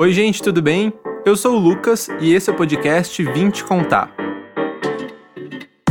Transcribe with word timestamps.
Oi, 0.00 0.14
gente, 0.14 0.42
tudo 0.42 0.62
bem? 0.62 0.94
Eu 1.26 1.36
sou 1.36 1.56
o 1.56 1.58
Lucas 1.58 2.08
e 2.22 2.32
esse 2.32 2.48
é 2.48 2.52
o 2.54 2.56
podcast 2.56 3.22
20 3.22 3.64
Contar. 3.64 4.10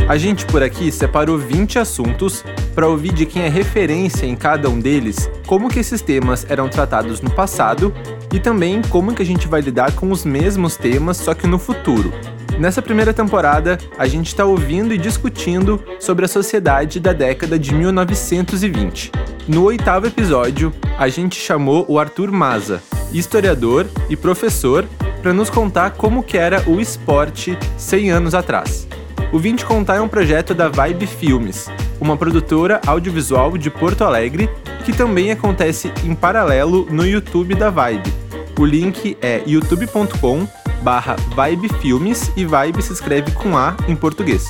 A 0.08 0.18
gente 0.18 0.48
por 0.48 0.64
aqui 0.64 0.92
separou 0.92 1.38
20 1.38 1.78
assuntos 1.78 2.44
para 2.74 2.88
ouvir 2.88 3.14
de 3.14 3.28
quem 3.28 3.44
é 3.44 3.48
referência 3.48 4.26
em 4.26 4.36
cada 4.36 4.68
um 4.68 4.80
deles, 4.80 5.30
como 5.46 5.70
que 5.70 5.78
esses 5.78 6.02
temas 6.02 6.44
eram 6.50 6.68
tratados 6.68 7.22
no 7.22 7.30
passado 7.30 7.94
e 8.34 8.40
também 8.40 8.82
como 8.90 9.14
que 9.14 9.22
a 9.22 9.26
gente 9.26 9.48
vai 9.48 9.62
lidar 9.62 9.92
com 9.94 10.10
os 10.10 10.26
mesmos 10.26 10.76
temas 10.76 11.18
só 11.18 11.36
que 11.36 11.46
no 11.46 11.60
futuro. 11.60 12.12
Nessa 12.58 12.82
primeira 12.82 13.14
temporada, 13.14 13.78
a 13.96 14.08
gente 14.08 14.30
está 14.30 14.44
ouvindo 14.44 14.92
e 14.92 14.98
discutindo 14.98 15.84
sobre 16.00 16.26
a 16.26 16.28
sociedade 16.28 17.00
da 17.00 17.14
década 17.14 17.60
de 17.60 17.76
1920. 17.76 19.12
No 19.48 19.66
oitavo 19.66 20.08
episódio, 20.08 20.74
a 20.98 21.08
gente 21.10 21.40
chamou 21.40 21.86
o 21.88 22.00
Arthur 22.00 22.32
Maza, 22.32 22.82
historiador 23.12 23.88
e 24.10 24.16
professor, 24.16 24.86
para 25.22 25.34
nos 25.34 25.50
contar 25.50 25.92
como 25.92 26.24
que 26.24 26.38
era 26.38 26.64
o 26.68 26.80
esporte 26.80 27.58
100 27.78 28.12
anos 28.12 28.36
atrás. 28.36 28.88
O 29.32 29.38
20 29.38 29.66
Contar 29.66 29.98
é 29.98 30.02
um 30.02 30.08
projeto 30.08 30.54
da 30.54 30.70
Vibe 30.70 31.06
Filmes, 31.06 31.70
uma 32.00 32.18
produtora 32.18 32.82
audiovisual 32.88 33.58
de 33.58 33.70
Porto 33.70 34.04
Alegre 34.04 34.50
que 34.84 34.94
também 34.94 35.32
acontece 35.32 35.92
em 36.04 36.16
paralelo 36.16 36.88
no 36.90 37.06
YouTube 37.06 37.54
da 37.54 37.70
Vibe. 37.70 38.12
O 38.60 38.66
link 38.66 39.16
é 39.22 39.44
youtube.com 39.46 40.48
barra 40.82 41.16
Vibe 41.36 41.70
Filmes 41.80 42.32
e 42.36 42.44
Vibe 42.44 42.82
se 42.82 42.94
escreve 42.94 43.32
com 43.32 43.56
A 43.56 43.76
em 43.88 43.96
português. 43.96 44.48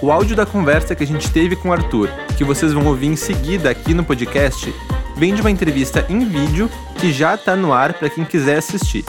O 0.00 0.12
áudio 0.12 0.36
da 0.36 0.46
conversa 0.46 0.94
que 0.94 1.02
a 1.02 1.06
gente 1.06 1.30
teve 1.30 1.56
com 1.56 1.70
o 1.70 1.72
Arthur, 1.72 2.08
que 2.36 2.44
vocês 2.44 2.72
vão 2.72 2.86
ouvir 2.86 3.06
em 3.06 3.16
seguida 3.16 3.70
aqui 3.70 3.94
no 3.94 4.04
podcast, 4.04 4.72
vem 5.16 5.34
de 5.34 5.40
uma 5.40 5.50
entrevista 5.50 6.06
em 6.08 6.24
vídeo 6.24 6.70
que 7.04 7.12
já 7.12 7.34
está 7.34 7.54
no 7.54 7.70
ar 7.70 7.92
para 7.92 8.08
quem 8.08 8.24
quiser 8.24 8.56
assistir. 8.56 9.04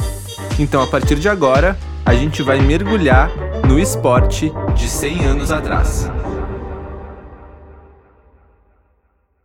Então, 0.59 0.83
a 0.83 0.87
partir 0.87 1.15
de 1.15 1.29
agora, 1.29 1.77
a 2.05 2.13
gente 2.13 2.43
vai 2.43 2.59
mergulhar 2.59 3.31
no 3.65 3.79
esporte 3.79 4.51
de 4.75 4.89
100 4.89 5.25
anos 5.25 5.49
atrás. 5.49 6.11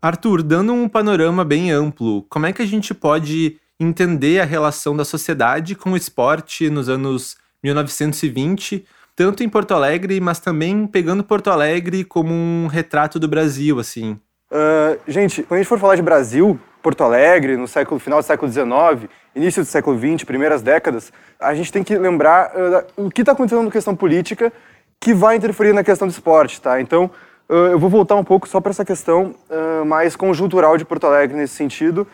Arthur, 0.02 0.42
dando 0.42 0.72
um 0.72 0.88
panorama 0.88 1.44
bem 1.44 1.70
amplo, 1.70 2.24
como 2.28 2.44
é 2.44 2.52
que 2.52 2.60
a 2.60 2.66
gente 2.66 2.92
pode 2.92 3.56
entender 3.78 4.40
a 4.40 4.44
relação 4.44 4.96
da 4.96 5.04
sociedade 5.04 5.76
com 5.76 5.92
o 5.92 5.96
esporte 5.96 6.68
nos 6.68 6.88
anos 6.88 7.36
1920, 7.62 8.84
tanto 9.14 9.44
em 9.44 9.48
Porto 9.48 9.74
Alegre, 9.74 10.20
mas 10.20 10.40
também 10.40 10.88
pegando 10.88 11.22
Porto 11.22 11.50
Alegre 11.50 12.02
como 12.02 12.34
um 12.34 12.66
retrato 12.66 13.16
do 13.20 13.28
Brasil, 13.28 13.78
assim? 13.78 14.18
Uh, 14.50 14.98
gente, 15.06 15.44
quando 15.44 15.58
a 15.58 15.62
gente 15.62 15.68
for 15.68 15.78
falar 15.78 15.94
de 15.94 16.02
Brasil, 16.02 16.58
Porto 16.82 17.04
Alegre, 17.04 17.56
no 17.56 17.68
século 17.68 18.00
final 18.00 18.20
do 18.20 18.24
século 18.24 18.50
XIX, 18.50 19.10
início 19.34 19.62
do 19.62 19.66
século 19.66 19.98
XX, 19.98 20.24
primeiras 20.24 20.62
décadas, 20.62 21.12
a 21.38 21.54
gente 21.54 21.72
tem 21.72 21.82
que 21.82 21.96
lembrar 21.96 22.52
uh, 22.96 23.04
o 23.06 23.10
que 23.10 23.22
está 23.22 23.32
acontecendo 23.32 23.64
na 23.64 23.70
questão 23.70 23.94
política 23.94 24.52
que 24.98 25.14
vai 25.14 25.36
interferir 25.36 25.72
na 25.72 25.84
questão 25.84 26.06
do 26.06 26.10
esporte, 26.10 26.60
tá? 26.60 26.80
Então, 26.80 27.10
uh, 27.48 27.54
eu 27.54 27.78
vou 27.78 27.90
voltar 27.90 28.16
um 28.16 28.24
pouco 28.24 28.48
só 28.48 28.60
para 28.60 28.70
essa 28.70 28.84
questão 28.84 29.34
uh, 29.50 29.84
mais 29.84 30.16
conjuntural 30.16 30.76
de 30.76 30.84
Porto 30.84 31.06
Alegre 31.06 31.36
nesse 31.36 31.54
sentido, 31.54 32.06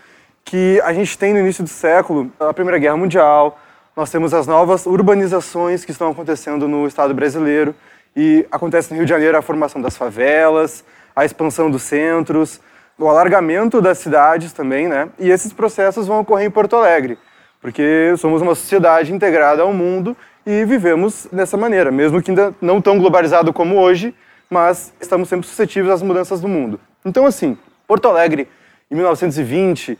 que 0.44 0.80
a 0.84 0.92
gente 0.92 1.16
tem 1.18 1.32
no 1.32 1.40
início 1.40 1.64
do 1.64 1.70
século 1.70 2.30
a 2.38 2.52
Primeira 2.52 2.78
Guerra 2.78 2.96
Mundial, 2.96 3.58
nós 3.96 4.10
temos 4.10 4.34
as 4.34 4.46
novas 4.46 4.84
urbanizações 4.84 5.84
que 5.84 5.90
estão 5.90 6.10
acontecendo 6.10 6.68
no 6.68 6.86
Estado 6.86 7.14
brasileiro 7.14 7.74
e 8.14 8.46
acontece 8.50 8.90
no 8.90 8.96
Rio 8.96 9.06
de 9.06 9.10
Janeiro 9.10 9.36
a 9.38 9.42
formação 9.42 9.80
das 9.80 9.96
favelas, 9.96 10.84
a 11.14 11.24
expansão 11.24 11.70
dos 11.70 11.82
centros, 11.82 12.60
o 12.98 13.08
alargamento 13.08 13.80
das 13.80 13.98
cidades 13.98 14.52
também, 14.52 14.88
né? 14.88 15.08
E 15.18 15.30
esses 15.30 15.52
processos 15.52 16.06
vão 16.06 16.20
ocorrer 16.20 16.46
em 16.46 16.50
Porto 16.50 16.76
Alegre, 16.76 17.18
porque 17.60 18.14
somos 18.16 18.40
uma 18.40 18.54
sociedade 18.54 19.12
integrada 19.12 19.62
ao 19.62 19.72
mundo 19.72 20.16
e 20.46 20.64
vivemos 20.64 21.26
dessa 21.30 21.56
maneira, 21.56 21.90
mesmo 21.90 22.22
que 22.22 22.30
ainda 22.30 22.54
não 22.60 22.80
tão 22.80 22.98
globalizado 22.98 23.52
como 23.52 23.76
hoje, 23.76 24.14
mas 24.48 24.94
estamos 25.00 25.28
sempre 25.28 25.46
suscetíveis 25.46 25.94
às 25.94 26.02
mudanças 26.02 26.40
do 26.40 26.48
mundo. 26.48 26.80
Então, 27.04 27.26
assim, 27.26 27.58
Porto 27.86 28.08
Alegre, 28.08 28.48
em 28.90 28.94
1920, 28.94 29.98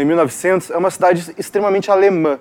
em 0.00 0.04
1900, 0.04 0.70
é 0.70 0.76
uma 0.76 0.90
cidade 0.90 1.34
extremamente 1.36 1.90
alemã. 1.90 2.38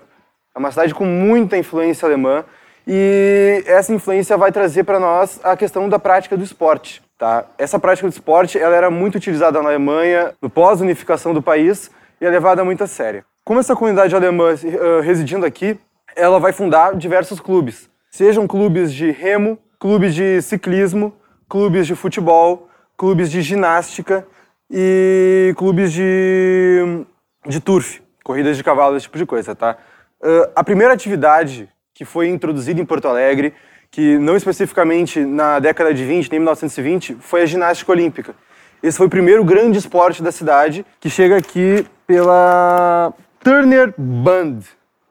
É 0.55 0.59
uma 0.59 0.71
cidade 0.71 0.93
com 0.93 1.05
muita 1.05 1.57
influência 1.57 2.05
alemã 2.05 2.43
e 2.91 3.63
essa 3.67 3.93
influência 3.93 4.35
vai 4.35 4.51
trazer 4.51 4.83
para 4.83 4.99
nós 4.99 5.39
a 5.43 5.55
questão 5.55 5.87
da 5.87 5.99
prática 5.99 6.35
do 6.35 6.43
esporte. 6.43 7.03
Tá? 7.19 7.45
Essa 7.55 7.77
prática 7.77 8.07
do 8.07 8.11
esporte 8.11 8.57
ela 8.57 8.75
era 8.75 8.89
muito 8.89 9.13
utilizada 9.13 9.61
na 9.61 9.69
Alemanha, 9.69 10.33
no 10.41 10.49
pós-unificação 10.49 11.31
do 11.31 11.39
país, 11.39 11.91
e 12.19 12.25
é 12.25 12.29
levada 12.31 12.65
muito 12.65 12.83
a 12.83 12.87
sério. 12.87 13.23
Como 13.45 13.59
essa 13.59 13.75
comunidade 13.75 14.15
alemã 14.15 14.55
uh, 14.55 15.01
residindo 15.01 15.45
aqui, 15.45 15.79
ela 16.15 16.39
vai 16.39 16.51
fundar 16.51 16.95
diversos 16.95 17.39
clubes. 17.39 17.87
Sejam 18.09 18.47
clubes 18.47 18.91
de 18.91 19.11
remo, 19.11 19.59
clubes 19.79 20.15
de 20.15 20.41
ciclismo, 20.41 21.13
clubes 21.47 21.85
de 21.85 21.93
futebol, 21.93 22.69
clubes 22.97 23.29
de 23.29 23.43
ginástica 23.43 24.25
e 24.67 25.53
clubes 25.55 25.93
de, 25.93 27.05
de 27.45 27.59
turf, 27.59 28.01
corridas 28.23 28.57
de 28.57 28.63
cavalo, 28.63 28.97
esse 28.97 29.03
tipo 29.03 29.19
de 29.19 29.27
coisa, 29.27 29.53
tá? 29.53 29.77
Uh, 30.19 30.49
a 30.55 30.63
primeira 30.63 30.91
atividade 30.91 31.69
que 31.99 32.05
foi 32.05 32.29
introduzida 32.29 32.79
em 32.79 32.85
Porto 32.85 33.09
Alegre 33.09 33.53
que 33.91 34.17
não 34.19 34.37
especificamente 34.37 35.19
na 35.19 35.59
década 35.59 35.93
de 35.93 36.05
20, 36.05 36.31
nem 36.31 36.39
1920, 36.39 37.17
foi 37.19 37.41
a 37.41 37.45
ginástica 37.45 37.91
olímpica. 37.91 38.33
Esse 38.81 38.97
foi 38.97 39.07
o 39.07 39.09
primeiro 39.09 39.43
grande 39.43 39.77
esporte 39.77 40.23
da 40.23 40.31
cidade, 40.31 40.85
que 40.97 41.09
chega 41.09 41.35
aqui 41.35 41.85
pela 42.07 43.11
Turner 43.43 43.93
Band, 43.97 44.59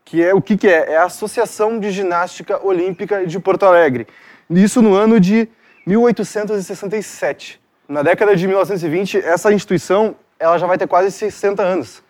que 0.03 0.25
é 0.25 0.33
o 0.33 0.41
que, 0.41 0.57
que 0.57 0.67
é? 0.67 0.93
É 0.93 0.97
a 0.97 1.05
Associação 1.05 1.79
de 1.79 1.91
Ginástica 1.91 2.59
Olímpica 2.65 3.27
de 3.27 3.39
Porto 3.39 3.67
Alegre. 3.67 4.07
Isso 4.49 4.81
no 4.81 4.95
ano 4.95 5.21
de 5.21 5.47
1867. 5.87 7.61
Na 7.87 8.03
década 8.03 8.35
de 8.35 8.47
1920, 8.47 9.19
essa 9.19 9.53
instituição 9.53 10.17
ela 10.39 10.57
já 10.57 10.67
vai 10.67 10.79
ter 10.79 10.87
quase 10.87 11.11
60 11.11 11.63
anos. 11.63 12.03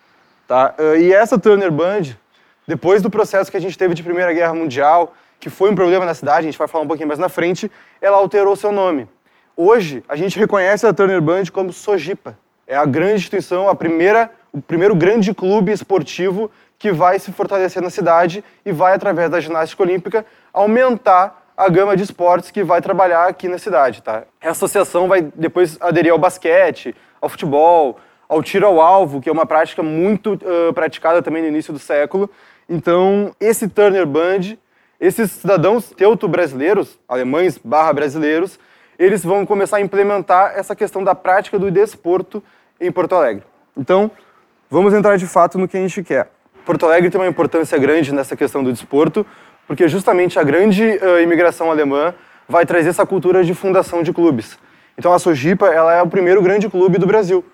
Tá? 0.46 0.72
E 1.00 1.12
essa 1.12 1.36
Turner 1.36 1.72
Band, 1.72 2.16
depois 2.68 3.00
do 3.00 3.08
processo 3.08 3.50
que 3.50 3.56
a 3.56 3.60
gente 3.60 3.78
teve 3.78 3.94
de 3.94 4.02
Primeira 4.02 4.30
Guerra 4.30 4.52
Mundial, 4.52 5.14
que 5.40 5.48
foi 5.48 5.70
um 5.70 5.74
problema 5.74 6.04
na 6.04 6.12
cidade, 6.12 6.40
a 6.40 6.50
gente 6.50 6.58
vai 6.58 6.68
falar 6.68 6.84
um 6.84 6.86
pouquinho 6.86 7.08
mais 7.08 7.18
na 7.18 7.30
frente, 7.30 7.72
ela 7.98 8.18
alterou 8.18 8.54
seu 8.54 8.70
nome. 8.70 9.08
Hoje, 9.56 10.04
a 10.06 10.14
gente 10.14 10.38
reconhece 10.38 10.86
a 10.86 10.92
Turner 10.92 11.22
Band 11.22 11.44
como 11.50 11.72
Sojipa. 11.72 12.38
É 12.66 12.76
a 12.76 12.84
grande 12.84 13.14
instituição, 13.14 13.70
a 13.70 13.74
primeira, 13.74 14.30
o 14.52 14.60
primeiro 14.60 14.94
grande 14.94 15.32
clube 15.32 15.72
esportivo 15.72 16.50
que 16.78 16.92
vai 16.92 17.18
se 17.18 17.32
fortalecer 17.32 17.82
na 17.82 17.88
cidade 17.88 18.44
e 18.66 18.70
vai, 18.70 18.92
através 18.92 19.30
da 19.30 19.40
ginástica 19.40 19.82
olímpica, 19.82 20.26
aumentar 20.52 21.50
a 21.56 21.70
gama 21.70 21.96
de 21.96 22.02
esportes 22.02 22.50
que 22.50 22.62
vai 22.62 22.82
trabalhar 22.82 23.28
aqui 23.28 23.48
na 23.48 23.56
cidade. 23.56 24.02
Tá? 24.02 24.24
A 24.42 24.50
associação 24.50 25.08
vai 25.08 25.22
depois 25.22 25.78
aderir 25.80 26.12
ao 26.12 26.18
basquete, 26.18 26.94
ao 27.18 27.30
futebol, 27.30 27.98
ao 28.28 28.42
tiro 28.42 28.66
ao 28.66 28.80
alvo, 28.80 29.20
que 29.20 29.28
é 29.28 29.32
uma 29.32 29.46
prática 29.46 29.82
muito 29.82 30.34
uh, 30.34 30.72
praticada 30.74 31.22
também 31.22 31.42
no 31.42 31.48
início 31.48 31.72
do 31.72 31.78
século. 31.78 32.30
Então, 32.68 33.34
esse 33.40 33.68
Turner 33.68 34.06
Band 34.06 34.58
esses 35.00 35.30
cidadãos 35.30 35.90
teuto-brasileiros, 35.90 36.98
alemães 37.08 37.56
barra 37.56 37.92
brasileiros, 37.92 38.58
eles 38.98 39.24
vão 39.24 39.46
começar 39.46 39.76
a 39.76 39.80
implementar 39.80 40.54
essa 40.56 40.74
questão 40.74 41.04
da 41.04 41.14
prática 41.14 41.56
do 41.56 41.70
desporto 41.70 42.42
em 42.80 42.90
Porto 42.90 43.14
Alegre. 43.14 43.44
Então, 43.76 44.10
vamos 44.68 44.92
entrar 44.92 45.16
de 45.16 45.26
fato 45.26 45.56
no 45.56 45.68
que 45.68 45.76
a 45.76 45.80
gente 45.80 46.02
quer. 46.02 46.32
Porto 46.66 46.84
Alegre 46.84 47.10
tem 47.10 47.20
uma 47.20 47.28
importância 47.28 47.78
grande 47.78 48.12
nessa 48.12 48.36
questão 48.36 48.64
do 48.64 48.72
desporto, 48.72 49.24
porque 49.68 49.86
justamente 49.86 50.36
a 50.36 50.42
grande 50.42 50.84
uh, 50.84 51.20
imigração 51.22 51.70
alemã 51.70 52.12
vai 52.48 52.66
trazer 52.66 52.88
essa 52.88 53.06
cultura 53.06 53.44
de 53.44 53.54
fundação 53.54 54.02
de 54.02 54.12
clubes. 54.12 54.58
Então 54.96 55.12
a 55.12 55.18
Sojipa 55.20 55.68
ela 55.68 55.94
é 55.94 56.02
o 56.02 56.08
primeiro 56.08 56.42
grande 56.42 56.68
clube 56.68 56.98
do 56.98 57.06
Brasil. 57.06 57.44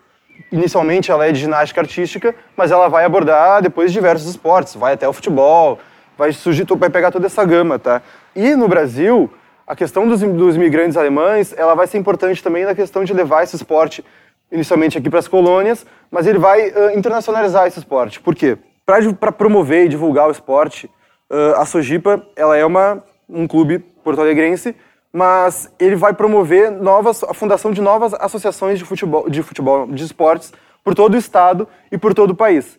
Inicialmente 0.50 1.10
ela 1.10 1.26
é 1.26 1.32
de 1.32 1.40
ginástica 1.40 1.80
artística, 1.80 2.34
mas 2.56 2.70
ela 2.70 2.88
vai 2.88 3.04
abordar 3.04 3.62
depois 3.62 3.92
diversos 3.92 4.28
esportes, 4.28 4.74
vai 4.74 4.94
até 4.94 5.08
o 5.08 5.12
futebol, 5.12 5.78
vai 6.16 6.32
surgir, 6.32 6.64
vai 6.76 6.90
pegar 6.90 7.10
toda 7.10 7.26
essa 7.26 7.44
gama, 7.44 7.78
tá? 7.78 8.02
E 8.34 8.54
no 8.54 8.68
Brasil, 8.68 9.30
a 9.66 9.74
questão 9.74 10.06
dos, 10.06 10.20
dos 10.20 10.56
imigrantes 10.56 10.96
alemães, 10.96 11.54
ela 11.56 11.74
vai 11.74 11.86
ser 11.86 11.98
importante 11.98 12.42
também 12.42 12.64
na 12.64 12.74
questão 12.74 13.04
de 13.04 13.12
levar 13.12 13.42
esse 13.42 13.56
esporte 13.56 14.04
inicialmente 14.52 14.96
aqui 14.96 15.10
para 15.10 15.18
as 15.18 15.28
colônias, 15.28 15.84
mas 16.10 16.26
ele 16.26 16.38
vai 16.38 16.70
uh, 16.70 16.96
internacionalizar 16.96 17.66
esse 17.66 17.78
esporte. 17.78 18.20
Por 18.20 18.34
quê? 18.34 18.56
Para 18.86 19.32
promover 19.32 19.86
e 19.86 19.88
divulgar 19.88 20.28
o 20.28 20.30
esporte, 20.30 20.88
uh, 21.30 21.56
a 21.56 21.64
Sojipa 21.64 22.24
ela 22.36 22.56
é 22.56 22.64
uma, 22.64 23.02
um 23.28 23.48
clube 23.48 23.78
porto-alegrense, 23.78 24.76
mas 25.14 25.72
ele 25.78 25.94
vai 25.94 26.12
promover 26.12 26.70
novas, 26.70 27.22
a 27.22 27.32
fundação 27.32 27.70
de 27.70 27.80
novas 27.80 28.12
associações 28.14 28.78
de 28.78 28.84
futebol, 28.84 29.30
de 29.30 29.42
futebol, 29.42 29.86
de 29.86 30.04
esportes 30.04 30.52
por 30.82 30.94
todo 30.94 31.14
o 31.14 31.16
estado 31.16 31.68
e 31.90 31.96
por 31.96 32.12
todo 32.12 32.30
o 32.30 32.34
país. 32.34 32.76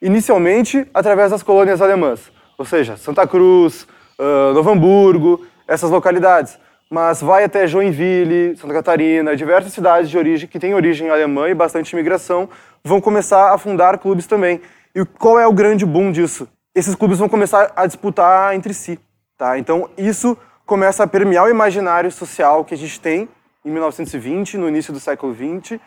Inicialmente, 0.00 0.86
através 0.94 1.32
das 1.32 1.42
colônias 1.42 1.82
alemãs 1.82 2.32
ou 2.56 2.64
seja, 2.64 2.96
Santa 2.96 3.26
Cruz, 3.26 3.86
uh, 4.16 4.54
Novo 4.54 4.70
Hamburgo, 4.70 5.44
essas 5.66 5.90
localidades. 5.90 6.56
Mas 6.88 7.20
vai 7.20 7.42
até 7.42 7.66
Joinville, 7.66 8.56
Santa 8.56 8.74
Catarina, 8.74 9.34
diversas 9.34 9.72
cidades 9.72 10.08
de 10.08 10.16
origem 10.16 10.48
que 10.48 10.60
têm 10.60 10.72
origem 10.72 11.10
alemã 11.10 11.48
e 11.48 11.54
bastante 11.54 11.92
imigração 11.92 12.48
vão 12.84 13.00
começar 13.00 13.52
a 13.52 13.58
fundar 13.58 13.98
clubes 13.98 14.28
também. 14.28 14.60
E 14.94 15.04
qual 15.04 15.40
é 15.40 15.46
o 15.48 15.52
grande 15.52 15.84
boom 15.84 16.12
disso? 16.12 16.48
esses 16.74 16.94
clubes 16.96 17.18
vão 17.18 17.28
começar 17.28 17.72
a 17.76 17.86
disputar 17.86 18.54
entre 18.54 18.74
si. 18.74 18.98
Tá? 19.38 19.58
Então, 19.58 19.88
isso 19.96 20.36
começa 20.66 21.04
a 21.04 21.06
permear 21.06 21.44
o 21.44 21.50
imaginário 21.50 22.10
social 22.10 22.64
que 22.64 22.74
a 22.74 22.76
gente 22.76 23.00
tem 23.00 23.28
em 23.64 23.70
1920, 23.70 24.58
no 24.58 24.68
início 24.68 24.92
do 24.92 25.00
século 25.00 25.34
XX, 25.34 25.80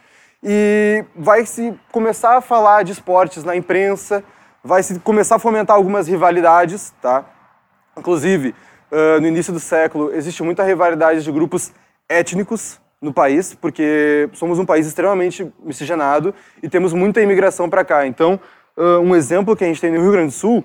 e 0.44 1.04
vai 1.16 1.46
se 1.46 1.74
começar 1.92 2.38
a 2.38 2.42
falar 2.42 2.84
de 2.84 2.92
esportes 2.92 3.44
na 3.44 3.56
imprensa, 3.56 4.24
vai 4.64 4.82
se 4.84 5.00
começar 5.00 5.36
a 5.36 5.40
fomentar 5.40 5.76
algumas 5.76 6.08
rivalidades, 6.08 6.94
tá? 7.02 7.26
Inclusive, 7.98 8.54
uh, 8.92 9.20
no 9.20 9.28
início 9.28 9.54
do 9.54 9.60
século, 9.60 10.14
existe 10.14 10.44
muita 10.44 10.64
rivalidade 10.64 11.24
de 11.24 11.32
grupos 11.32 11.72
étnicos 12.08 12.80
no 13.02 13.14
país, 13.14 13.54
porque 13.56 14.30
somos 14.34 14.60
um 14.60 14.66
país 14.66 14.88
extremamente 14.88 15.52
miscigenado 15.64 16.34
e 16.62 16.70
temos 16.70 16.94
muita 16.94 17.22
imigração 17.22 17.70
para 17.70 17.86
cá. 17.86 18.06
Então, 18.06 18.40
uh, 18.76 19.00
um 19.00 19.16
exemplo 19.16 19.56
que 19.56 19.64
a 19.64 19.68
gente 19.68 19.82
tem 19.82 19.92
no 19.92 20.02
Rio 20.02 20.12
Grande 20.12 20.28
do 20.28 20.34
Sul 20.34 20.64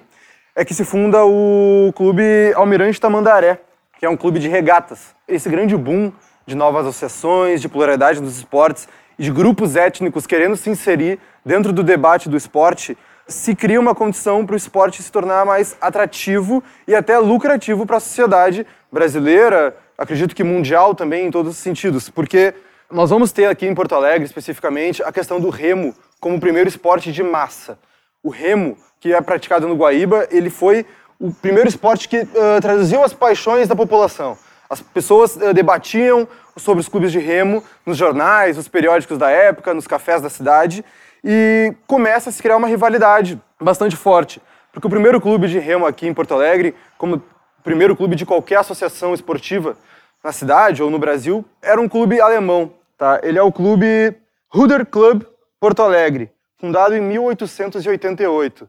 é 0.54 0.64
que 0.64 0.74
se 0.74 0.84
funda 0.84 1.24
o 1.24 1.92
Clube 1.94 2.52
Almirante 2.54 3.00
Tamandaré, 3.00 3.60
que 4.02 4.06
é 4.06 4.10
um 4.10 4.16
clube 4.16 4.40
de 4.40 4.49
regatas. 4.49 5.14
Esse 5.28 5.49
grande 5.49 5.76
boom 5.76 6.10
de 6.44 6.56
novas 6.56 6.88
associações, 6.88 7.60
de 7.60 7.69
pluralidade 7.69 8.20
nos 8.20 8.37
esportes 8.37 8.88
e 9.16 9.22
de 9.22 9.31
grupos 9.31 9.76
étnicos 9.76 10.26
querendo 10.26 10.56
se 10.56 10.69
inserir 10.69 11.20
dentro 11.46 11.72
do 11.72 11.84
debate 11.84 12.28
do 12.28 12.37
esporte, 12.37 12.99
se 13.28 13.54
cria 13.54 13.78
uma 13.78 13.94
condição 13.94 14.44
para 14.44 14.54
o 14.54 14.56
esporte 14.56 15.00
se 15.00 15.12
tornar 15.12 15.46
mais 15.46 15.76
atrativo 15.81 16.64
e 16.84 16.96
até 16.96 17.16
lucrativo 17.16 17.87
para 17.87 17.99
a 17.99 18.00
sociedade 18.00 18.66
brasileira, 18.90 19.76
acredito 19.96 20.34
que 20.34 20.43
mundial 20.43 20.96
também, 20.96 21.28
em 21.28 21.31
todos 21.31 21.52
os 21.52 21.58
sentidos, 21.58 22.10
porque 22.10 22.55
nós 22.90 23.10
vamos 23.10 23.31
ter 23.31 23.46
aqui 23.46 23.69
em 23.69 23.75
Porto 23.75 23.94
Alegre, 23.94 24.25
especificamente, 24.25 25.00
a 25.05 25.12
questão 25.12 25.38
do 25.38 25.48
remo 25.48 25.94
como 26.19 26.38
o 26.38 26.40
primeiro 26.40 26.69
esporte 26.69 27.12
de 27.12 27.22
massa. 27.22 27.78
O 28.20 28.31
remo, 28.31 28.76
que 28.98 29.12
é 29.12 29.20
praticado 29.20 29.69
no 29.69 29.76
Guaíba, 29.76 30.26
ele 30.32 30.50
foi 30.50 30.84
o 31.22 31.32
primeiro 31.32 31.69
esporte 31.69 32.08
que 32.08 32.19
uh, 32.19 32.60
traduziu 32.60 33.04
as 33.04 33.14
paixões 33.14 33.69
da 33.69 33.76
população. 33.76 34.36
As 34.69 34.82
pessoas 34.82 35.36
uh, 35.36 35.54
debatiam 35.54 36.26
sobre 36.56 36.80
os 36.80 36.88
clubes 36.88 37.12
de 37.12 37.20
remo 37.20 37.62
nos 37.86 37.96
jornais, 37.96 38.56
nos 38.56 38.66
periódicos 38.66 39.16
da 39.19 39.30
época, 39.30 39.72
nos 39.72 39.86
cafés 39.86 40.20
da 40.20 40.28
cidade, 40.28 40.84
e 41.22 41.72
começa 41.86 42.28
a 42.28 42.32
se 42.32 42.42
criar 42.42 42.56
uma 42.56 42.66
rivalidade 42.66 43.40
bastante 43.60 43.94
forte. 43.94 44.42
Porque 44.72 44.84
o 44.84 44.90
primeiro 44.90 45.20
clube 45.20 45.46
de 45.46 45.60
remo 45.60 45.86
aqui 45.86 46.08
em 46.08 46.14
Porto 46.14 46.34
Alegre, 46.34 46.74
como 46.98 47.14
o 47.16 47.22
primeiro 47.62 47.94
clube 47.94 48.16
de 48.16 48.26
qualquer 48.26 48.56
associação 48.56 49.14
esportiva 49.14 49.76
na 50.24 50.32
cidade 50.32 50.82
ou 50.82 50.90
no 50.90 50.98
Brasil, 50.98 51.44
era 51.62 51.80
um 51.80 51.88
clube 51.88 52.20
alemão. 52.20 52.72
Tá? 52.98 53.20
Ele 53.22 53.38
é 53.38 53.42
o 53.42 53.52
clube 53.52 54.12
Ruder 54.48 54.84
Club 54.84 55.22
Porto 55.60 55.82
Alegre, 55.82 56.32
fundado 56.58 56.96
em 56.96 57.00
1888. 57.00 58.69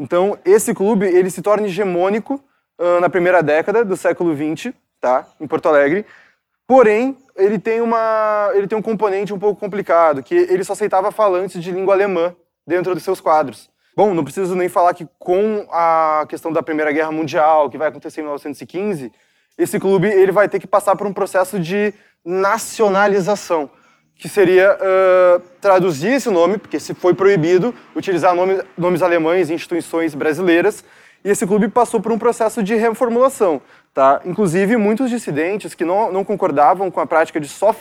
Então, 0.00 0.36
esse 0.44 0.74
clube 0.74 1.06
ele 1.06 1.30
se 1.30 1.42
torna 1.42 1.66
hegemônico 1.66 2.42
uh, 2.80 3.00
na 3.00 3.08
primeira 3.10 3.42
década 3.42 3.84
do 3.84 3.96
século 3.96 4.34
XX, 4.34 4.72
tá? 5.00 5.26
em 5.38 5.46
Porto 5.46 5.68
Alegre, 5.68 6.04
Porém, 6.70 7.16
ele 7.34 7.58
tem, 7.58 7.80
uma, 7.80 8.52
ele 8.54 8.68
tem 8.68 8.78
um 8.78 8.82
componente 8.82 9.34
um 9.34 9.38
pouco 9.40 9.58
complicado, 9.58 10.22
que 10.22 10.36
ele 10.36 10.62
só 10.62 10.72
aceitava 10.72 11.10
falantes 11.10 11.60
de 11.60 11.72
língua 11.72 11.94
alemã 11.94 12.32
dentro 12.64 12.94
dos 12.94 13.02
seus 13.02 13.20
quadros. 13.20 13.68
Bom, 13.96 14.14
não 14.14 14.22
preciso 14.22 14.54
nem 14.54 14.68
falar 14.68 14.94
que 14.94 15.04
com 15.18 15.66
a 15.68 16.24
questão 16.28 16.52
da 16.52 16.62
Primeira 16.62 16.92
Guerra 16.92 17.10
Mundial, 17.10 17.68
que 17.68 17.76
vai 17.76 17.88
acontecer 17.88 18.20
em 18.20 18.22
1915, 18.22 19.10
esse 19.58 19.80
clube 19.80 20.06
ele 20.06 20.30
vai 20.30 20.48
ter 20.48 20.60
que 20.60 20.66
passar 20.68 20.94
por 20.94 21.08
um 21.08 21.12
processo 21.12 21.58
de 21.58 21.92
nacionalização, 22.24 23.68
que 24.20 24.28
seria 24.28 24.76
uh, 24.76 25.40
traduzir 25.62 26.12
esse 26.12 26.28
nome, 26.28 26.58
porque 26.58 26.78
se 26.78 26.92
foi 26.92 27.14
proibido 27.14 27.74
utilizar 27.96 28.34
nome, 28.34 28.62
nomes 28.76 29.00
alemães 29.00 29.48
em 29.48 29.54
instituições 29.54 30.14
brasileiras, 30.14 30.84
e 31.24 31.30
esse 31.30 31.46
clube 31.46 31.68
passou 31.68 32.00
por 32.00 32.12
um 32.12 32.18
processo 32.18 32.62
de 32.62 32.74
reformulação. 32.74 33.62
Tá? 33.94 34.20
Inclusive, 34.26 34.76
muitos 34.76 35.08
dissidentes 35.08 35.74
que 35.74 35.86
não, 35.86 36.12
não 36.12 36.22
concordavam 36.22 36.90
com 36.90 37.00
a 37.00 37.06
prática 37.06 37.40
de 37.40 37.48
só, 37.48 37.74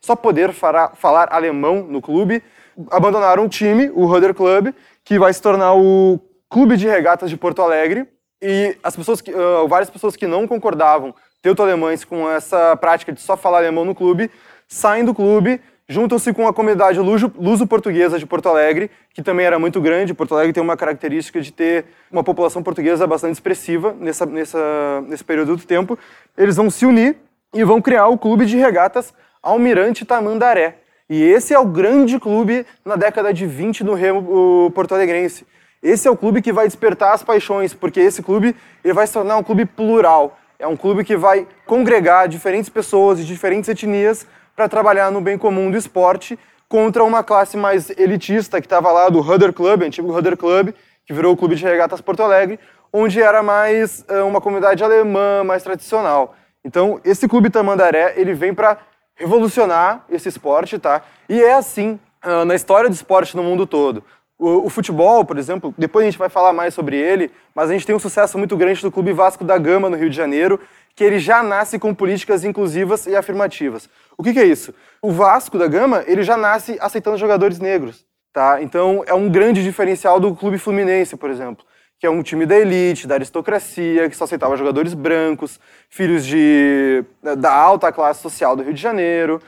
só 0.00 0.16
poder 0.16 0.52
falar 0.52 1.28
alemão 1.30 1.84
no 1.88 2.02
clube 2.02 2.42
abandonaram 2.90 3.44
o 3.44 3.48
time, 3.48 3.88
o 3.94 4.04
Rudder 4.04 4.34
Club, 4.34 4.74
que 5.04 5.16
vai 5.16 5.32
se 5.32 5.40
tornar 5.40 5.74
o 5.74 6.18
Clube 6.48 6.76
de 6.76 6.88
Regatas 6.88 7.30
de 7.30 7.36
Porto 7.36 7.62
Alegre. 7.62 8.08
E 8.42 8.76
as 8.82 8.96
pessoas 8.96 9.20
que, 9.20 9.32
uh, 9.32 9.66
várias 9.68 9.88
pessoas 9.88 10.16
que 10.16 10.26
não 10.26 10.46
concordavam, 10.46 11.14
teuto-alemães, 11.40 12.04
com 12.04 12.28
essa 12.28 12.76
prática 12.76 13.12
de 13.12 13.20
só 13.20 13.36
falar 13.36 13.58
alemão 13.58 13.84
no 13.84 13.94
clube, 13.94 14.28
saem 14.66 15.04
do 15.04 15.14
clube 15.14 15.60
juntam-se 15.88 16.32
com 16.32 16.48
a 16.48 16.52
comunidade 16.52 16.98
luso-portuguesa 16.98 18.18
de 18.18 18.26
Porto 18.26 18.48
Alegre, 18.48 18.90
que 19.12 19.22
também 19.22 19.44
era 19.44 19.58
muito 19.58 19.80
grande. 19.80 20.14
Porto 20.14 20.34
Alegre 20.34 20.52
tem 20.52 20.62
uma 20.62 20.76
característica 20.76 21.40
de 21.40 21.52
ter 21.52 21.84
uma 22.10 22.24
população 22.24 22.62
portuguesa 22.62 23.06
bastante 23.06 23.34
expressiva 23.34 23.94
nessa, 23.98 24.24
nessa, 24.24 25.02
nesse 25.06 25.24
período 25.24 25.56
do 25.56 25.64
tempo. 25.64 25.98
Eles 26.36 26.56
vão 26.56 26.70
se 26.70 26.86
unir 26.86 27.16
e 27.52 27.62
vão 27.64 27.80
criar 27.80 28.08
o 28.08 28.18
Clube 28.18 28.46
de 28.46 28.56
Regatas 28.56 29.12
Almirante 29.42 30.04
Tamandaré. 30.04 30.78
E 31.08 31.22
esse 31.22 31.52
é 31.52 31.58
o 31.58 31.66
grande 31.66 32.18
clube 32.18 32.64
na 32.82 32.96
década 32.96 33.32
de 33.32 33.46
20 33.46 33.84
no 33.84 33.92
remo 33.92 34.70
porto-alegrense. 34.74 35.46
Esse 35.82 36.08
é 36.08 36.10
o 36.10 36.16
clube 36.16 36.40
que 36.40 36.50
vai 36.50 36.66
despertar 36.66 37.12
as 37.12 37.22
paixões, 37.22 37.74
porque 37.74 38.00
esse 38.00 38.22
clube 38.22 38.56
ele 38.82 38.94
vai 38.94 39.06
se 39.06 39.12
tornar 39.12 39.36
um 39.36 39.42
clube 39.42 39.66
plural. 39.66 40.38
É 40.58 40.66
um 40.66 40.76
clube 40.76 41.04
que 41.04 41.14
vai 41.14 41.46
congregar 41.66 42.26
diferentes 42.26 42.70
pessoas 42.70 43.18
de 43.18 43.26
diferentes 43.26 43.68
etnias 43.68 44.26
para 44.54 44.68
trabalhar 44.68 45.10
no 45.10 45.20
bem 45.20 45.36
comum 45.36 45.70
do 45.70 45.76
esporte 45.76 46.38
contra 46.68 47.04
uma 47.04 47.22
classe 47.22 47.56
mais 47.56 47.90
elitista 47.90 48.60
que 48.60 48.66
estava 48.66 48.90
lá 48.90 49.08
do 49.08 49.20
Rudder 49.20 49.52
Club, 49.52 49.82
antigo 49.82 50.12
Rudder 50.12 50.36
Club, 50.36 50.74
que 51.06 51.12
virou 51.12 51.32
o 51.32 51.36
Clube 51.36 51.54
de 51.54 51.64
Regatas 51.64 52.00
Porto 52.00 52.22
Alegre, 52.22 52.58
onde 52.92 53.20
era 53.20 53.42
mais 53.42 54.04
uh, 54.08 54.24
uma 54.26 54.40
comunidade 54.40 54.82
alemã, 54.82 55.44
mais 55.44 55.62
tradicional. 55.62 56.34
Então, 56.64 57.00
esse 57.04 57.28
Clube 57.28 57.50
Tamandaré, 57.50 58.14
ele 58.16 58.32
vem 58.32 58.54
para 58.54 58.78
revolucionar 59.16 60.04
esse 60.08 60.28
esporte, 60.28 60.78
tá? 60.78 61.02
E 61.28 61.42
é 61.42 61.54
assim 61.54 61.98
uh, 62.24 62.44
na 62.44 62.54
história 62.54 62.88
do 62.88 62.94
esporte 62.94 63.36
no 63.36 63.42
mundo 63.42 63.66
todo. 63.66 64.02
O, 64.38 64.66
o, 64.66 64.70
futebol, 64.70 65.24
por 65.24 65.38
exemplo, 65.38 65.72
depois 65.78 66.04
a 66.04 66.10
gente 66.10 66.18
vai 66.18 66.28
falar 66.28 66.52
mais 66.52 66.74
sobre 66.74 66.96
ele, 66.96 67.30
mas 67.54 67.70
a 67.70 67.72
gente 67.72 67.86
tem 67.86 67.94
um 67.94 68.00
sucesso 68.00 68.36
muito 68.36 68.56
grande 68.56 68.82
do 68.82 68.90
Clube 68.90 69.12
Vasco 69.12 69.44
da 69.44 69.56
Gama, 69.56 69.88
no 69.88 69.96
Rio 69.96 70.10
de 70.10 70.16
Janeiro, 70.16 70.58
que 70.94 71.02
ele 71.02 71.18
já 71.18 71.42
nasce 71.42 71.78
com 71.78 71.94
políticas 71.94 72.44
inclusivas 72.44 73.06
e 73.06 73.16
afirmativas. 73.16 73.88
O 74.16 74.22
que, 74.22 74.32
que 74.32 74.38
é 74.38 74.44
isso? 74.44 74.72
O 75.02 75.10
Vasco 75.10 75.58
da 75.58 75.66
Gama, 75.66 76.04
ele 76.06 76.22
já 76.22 76.36
nasce 76.36 76.78
aceitando 76.80 77.16
jogadores 77.16 77.58
negros, 77.58 78.06
tá? 78.32 78.62
Então 78.62 79.02
é 79.06 79.14
um 79.14 79.28
grande 79.28 79.62
diferencial 79.62 80.20
do 80.20 80.34
Clube 80.34 80.58
Fluminense, 80.58 81.16
por 81.16 81.30
exemplo, 81.30 81.64
que 81.98 82.06
é 82.06 82.10
um 82.10 82.22
time 82.22 82.46
da 82.46 82.56
elite, 82.56 83.06
da 83.06 83.16
aristocracia, 83.16 84.08
que 84.08 84.16
só 84.16 84.24
aceitava 84.24 84.56
jogadores 84.56 84.94
brancos, 84.94 85.58
filhos 85.88 86.24
de 86.24 87.04
da 87.38 87.52
alta 87.52 87.90
classe 87.90 88.22
social 88.22 88.54
do 88.54 88.62
Rio 88.62 88.74
de 88.74 88.80
Janeiro. 88.80 89.40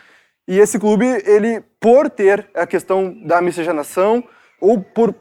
E 0.49 0.59
esse 0.59 0.79
clube, 0.79 1.07
ele 1.25 1.63
por 1.81 2.09
ter 2.09 2.49
a 2.55 2.67
questão 2.67 3.13
da 3.25 3.41
miscigenação 3.41 4.23
ou 4.61 4.81
por 4.81 5.15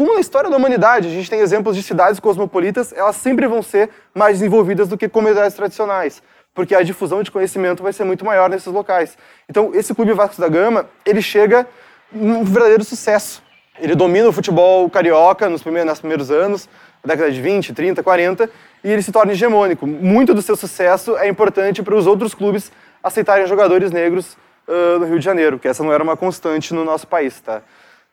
como 0.00 0.14
na 0.14 0.20
história 0.20 0.48
da 0.48 0.56
humanidade, 0.56 1.08
a 1.08 1.10
gente 1.10 1.28
tem 1.28 1.40
exemplos 1.40 1.76
de 1.76 1.82
cidades 1.82 2.18
cosmopolitas, 2.18 2.90
elas 2.90 3.16
sempre 3.16 3.46
vão 3.46 3.62
ser 3.62 3.90
mais 4.14 4.38
desenvolvidas 4.38 4.88
do 4.88 4.96
que 4.96 5.06
comunidades 5.06 5.54
tradicionais, 5.54 6.22
porque 6.54 6.74
a 6.74 6.82
difusão 6.82 7.22
de 7.22 7.30
conhecimento 7.30 7.82
vai 7.82 7.92
ser 7.92 8.04
muito 8.04 8.24
maior 8.24 8.48
nesses 8.48 8.72
locais. 8.72 9.18
Então, 9.46 9.72
esse 9.74 9.94
Clube 9.94 10.14
Vasco 10.14 10.40
da 10.40 10.48
Gama, 10.48 10.88
ele 11.04 11.20
chega 11.20 11.66
um 12.14 12.42
verdadeiro 12.44 12.82
sucesso. 12.82 13.42
Ele 13.78 13.94
domina 13.94 14.26
o 14.26 14.32
futebol 14.32 14.88
carioca 14.88 15.50
nos 15.50 15.62
primeiros, 15.62 15.90
nos 15.90 15.98
primeiros 16.00 16.30
anos, 16.30 16.66
na 17.04 17.12
década 17.12 17.30
de 17.30 17.42
20, 17.42 17.74
30, 17.74 18.02
40, 18.02 18.50
e 18.82 18.90
ele 18.90 19.02
se 19.02 19.12
torna 19.12 19.32
hegemônico. 19.32 19.86
Muito 19.86 20.32
do 20.32 20.40
seu 20.40 20.56
sucesso 20.56 21.14
é 21.18 21.28
importante 21.28 21.82
para 21.82 21.94
os 21.94 22.06
outros 22.06 22.32
clubes 22.32 22.72
aceitarem 23.02 23.46
jogadores 23.46 23.90
negros 23.90 24.34
uh, 24.66 24.98
no 24.98 25.04
Rio 25.04 25.18
de 25.18 25.24
Janeiro, 25.26 25.58
que 25.58 25.68
essa 25.68 25.84
não 25.84 25.92
era 25.92 26.02
uma 26.02 26.16
constante 26.16 26.72
no 26.72 26.86
nosso 26.86 27.06
país, 27.06 27.38
tá? 27.42 27.60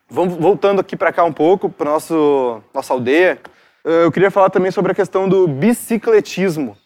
Vamos 0.09 0.35
voltando 0.35 0.79
aqui 0.79 0.95
para 0.95 1.11
cá 1.11 1.25
um 1.25 1.33
pouco, 1.33 1.69
para 1.69 1.91
nosso 1.91 2.63
nossa 2.73 2.93
aldeia. 2.93 3.37
Eh, 3.83 4.05
eu 4.05 4.11
queria 4.11 4.31
falar 4.31 4.49
também 4.49 4.71
sobre 4.71 4.93
a 4.93 4.95
questão 4.95 5.27
do 5.27 5.49
bicicletismo, 5.49 6.77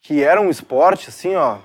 que 0.00 0.22
era 0.22 0.40
um 0.40 0.48
esporte 0.48 1.10
assim, 1.10 1.36
ó, 1.36 1.58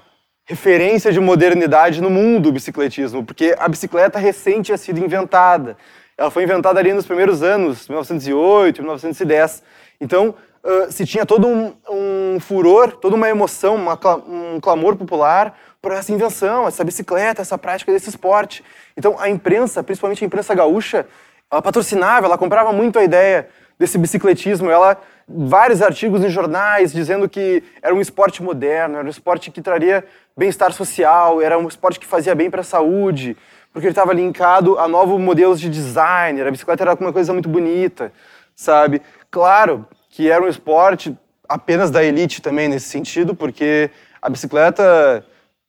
referência 0.43 1.13
de 1.13 1.19
modernidade 1.21 2.01
no 2.01 2.09
mundo, 2.09 2.49
o 2.49 2.51
bicicletismo, 2.51 3.23
porque 3.23 3.55
a 3.57 3.69
bicicleta 3.69 4.19
recente 4.19 4.65
tinha 4.65 4.77
sido 4.77 4.99
inventada. 4.99 5.77
Ela 6.17 6.29
foi 6.29 6.43
inventada 6.43 6.81
ali 6.81 6.91
nos 6.91 7.05
primeiros 7.05 7.41
anos, 7.41 7.87
1908, 7.87 8.81
1910. 8.81 9.63
Então, 10.01 10.35
uh, 10.65 10.91
se 10.91 11.05
tinha 11.05 11.25
todo 11.25 11.47
um, 11.47 11.73
um, 11.89 12.39
furor, 12.41 12.91
toda 12.91 13.15
uma 13.15 13.29
emoção, 13.29 13.75
uma, 13.75 13.97
um 14.27 14.59
clamor 14.59 14.97
popular 14.97 15.57
por 15.85 15.91
essa 15.91 16.11
invenção, 16.11 16.67
essa 16.67 16.83
bicicleta, 16.83 17.43
essa 17.43 17.59
prática 17.59 17.91
desse 17.91 18.09
esporte. 18.09 18.63
Então 18.97 19.19
a 19.19 19.29
imprensa, 19.29 19.83
principalmente 19.83 20.23
a 20.23 20.25
imprensa 20.25 20.55
gaúcha, 20.55 21.05
ela 21.51 21.61
patrocinava, 21.61 22.25
ela 22.25 22.39
comprava 22.39 22.73
muito 22.73 22.97
a 22.97 23.03
ideia 23.03 23.47
desse 23.77 23.95
bicicletismo. 23.99 24.71
Ela 24.71 24.97
vários 25.29 25.83
artigos 25.83 26.23
em 26.23 26.29
jornais 26.29 26.91
dizendo 26.91 27.29
que 27.29 27.61
era 27.83 27.93
um 27.93 28.01
esporte 28.01 28.41
moderno, 28.41 28.97
era 28.97 29.05
um 29.05 29.11
esporte 29.11 29.51
que 29.51 29.61
traria 29.61 30.03
bem-estar 30.35 30.73
social, 30.73 31.39
era 31.39 31.55
um 31.55 31.67
esporte 31.67 31.99
que 31.99 32.07
fazia 32.07 32.33
bem 32.33 32.49
para 32.49 32.61
a 32.61 32.63
saúde, 32.63 33.37
porque 33.71 33.85
ele 33.85 33.91
estava 33.91 34.11
linkado 34.11 34.79
a 34.79 34.87
novos 34.87 35.21
modelos 35.21 35.61
de 35.61 35.69
design. 35.69 36.41
A 36.41 36.49
bicicleta 36.49 36.83
era 36.83 36.95
uma 36.95 37.13
coisa 37.13 37.31
muito 37.31 37.47
bonita, 37.47 38.11
sabe? 38.55 39.03
Claro 39.29 39.85
que 40.09 40.31
era 40.31 40.43
um 40.43 40.47
esporte 40.47 41.15
apenas 41.47 41.91
da 41.91 42.03
elite 42.03 42.41
também 42.41 42.67
nesse 42.67 42.89
sentido, 42.89 43.35
porque 43.35 43.91
a 44.19 44.27
bicicleta 44.27 45.23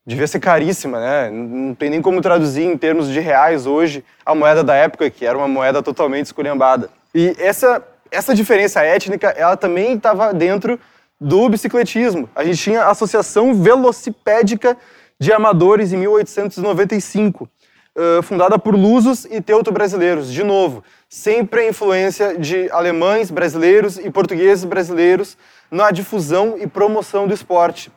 devia 0.07 0.27
ser 0.27 0.39
caríssima, 0.39 1.01
né? 1.01 1.31
Não 1.31 1.75
tem 1.75 1.91
nem 1.91 2.01
como 2.01 2.21
traduzir 2.21 2.63
em 2.63 2.79
termos 2.79 3.09
de 3.09 3.19
reais 3.19 3.67
hoje 3.67 4.05
a 4.25 4.35
moeda 4.35 4.63
da 4.63 4.75
época, 4.75 5.11
que 5.11 5.27
era 5.27 5.37
uma 5.37 5.49
moeda 5.49 5.83
totalmente 5.83 6.27
esculhambada. 6.27 6.89
E 7.13 7.35
essa, 7.39 7.83
essa 8.11 8.35
diferença 8.35 8.83
étnica, 8.83 9.31
ela 9.31 9.57
também 9.57 9.95
estava 9.95 10.33
dentro 10.33 10.79
do 11.21 11.49
bicicletismo. 11.49 12.29
A 12.37 12.45
gente 12.45 12.59
tinha 12.59 12.85
a 12.85 12.91
Associação 12.91 13.55
Velocipédica 13.55 14.77
de 15.19 15.33
Amadores 15.33 15.93
em 15.93 15.97
1895, 15.97 17.49
fundada 18.23 18.59
por 18.59 18.75
lusos 18.77 19.25
e 19.25 19.41
teuto-brasileiros. 19.41 20.31
De 20.31 20.45
novo, 20.45 20.85
sempre 21.09 21.61
a 21.61 21.69
influência 21.69 22.39
de 22.39 22.71
alemães, 22.71 23.31
brasileiros 23.31 23.97
e 23.99 24.11
portugueses 24.11 24.65
brasileiros 24.65 25.39
na 25.71 25.91
difusão 25.91 26.57
e 26.59 26.67
promoção 26.67 27.27
do 27.27 27.33
esporte. 27.33 27.91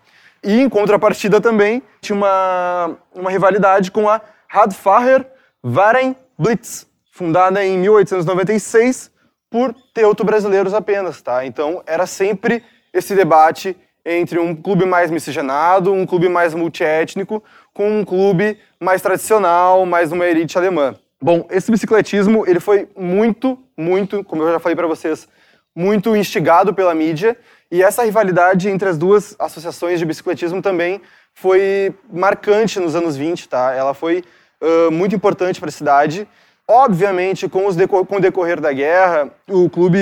E, 0.43 0.61
em 0.61 0.69
contrapartida 0.69 1.41
também, 1.41 1.83
tinha 2.01 2.15
uma, 2.15 2.97
uma 3.13 3.29
rivalidade 3.29 3.91
com 3.91 4.07
a 4.07 4.21
Radfarer 4.47 5.25
Verein 5.63 6.15
Blitz, 6.37 6.87
fundada 7.11 7.63
em 7.63 7.77
1896 7.77 9.11
por 9.49 9.75
teuto-brasileiros 9.93 10.73
apenas, 10.73 11.21
tá? 11.21 11.45
Então, 11.45 11.83
era 11.85 12.05
sempre 12.05 12.63
esse 12.93 13.15
debate 13.15 13.75
entre 14.05 14.39
um 14.39 14.55
clube 14.55 14.85
mais 14.85 15.11
miscigenado, 15.11 15.91
um 15.91 16.05
clube 16.05 16.29
mais 16.29 16.53
multiétnico, 16.53 17.43
com 17.73 17.99
um 17.99 18.05
clube 18.05 18.57
mais 18.79 19.01
tradicional, 19.01 19.85
mais 19.85 20.11
uma 20.11 20.25
elite 20.25 20.57
alemã. 20.57 20.95
Bom, 21.21 21.45
esse 21.51 21.69
bicicletismo 21.69 22.47
ele 22.47 22.59
foi 22.59 22.87
muito, 22.97 23.59
muito, 23.77 24.23
como 24.23 24.43
eu 24.43 24.53
já 24.53 24.59
falei 24.59 24.75
para 24.75 24.87
vocês, 24.87 25.27
muito 25.75 26.15
instigado 26.15 26.73
pela 26.73 26.95
mídia 26.95 27.37
e 27.71 27.83
essa 27.83 28.03
rivalidade 28.03 28.69
entre 28.69 28.89
as 28.89 28.97
duas 28.97 29.35
associações 29.37 29.99
de 29.99 30.05
bicicletismo 30.05 30.61
também 30.61 31.01
foi 31.33 31.93
marcante 32.11 32.79
nos 32.79 32.95
anos 32.95 33.15
20, 33.15 33.47
tá? 33.47 33.73
Ela 33.73 33.93
foi 33.93 34.23
uh, 34.61 34.91
muito 34.91 35.15
importante 35.15 35.59
para 35.59 35.69
a 35.69 35.71
cidade. 35.71 36.27
Obviamente, 36.67 37.47
com, 37.47 37.65
os 37.65 37.75
com 38.07 38.15
o 38.17 38.19
decorrer 38.19 38.59
da 38.59 38.71
guerra, 38.73 39.31
o 39.47 39.69
clube 39.69 39.99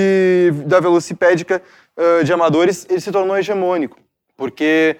da 0.66 0.80
Velocipédica 0.80 1.62
uh, 1.96 2.24
de 2.24 2.32
Amadores 2.32 2.86
ele 2.90 3.00
se 3.00 3.12
tornou 3.12 3.36
hegemônico, 3.36 3.98
porque 4.36 4.96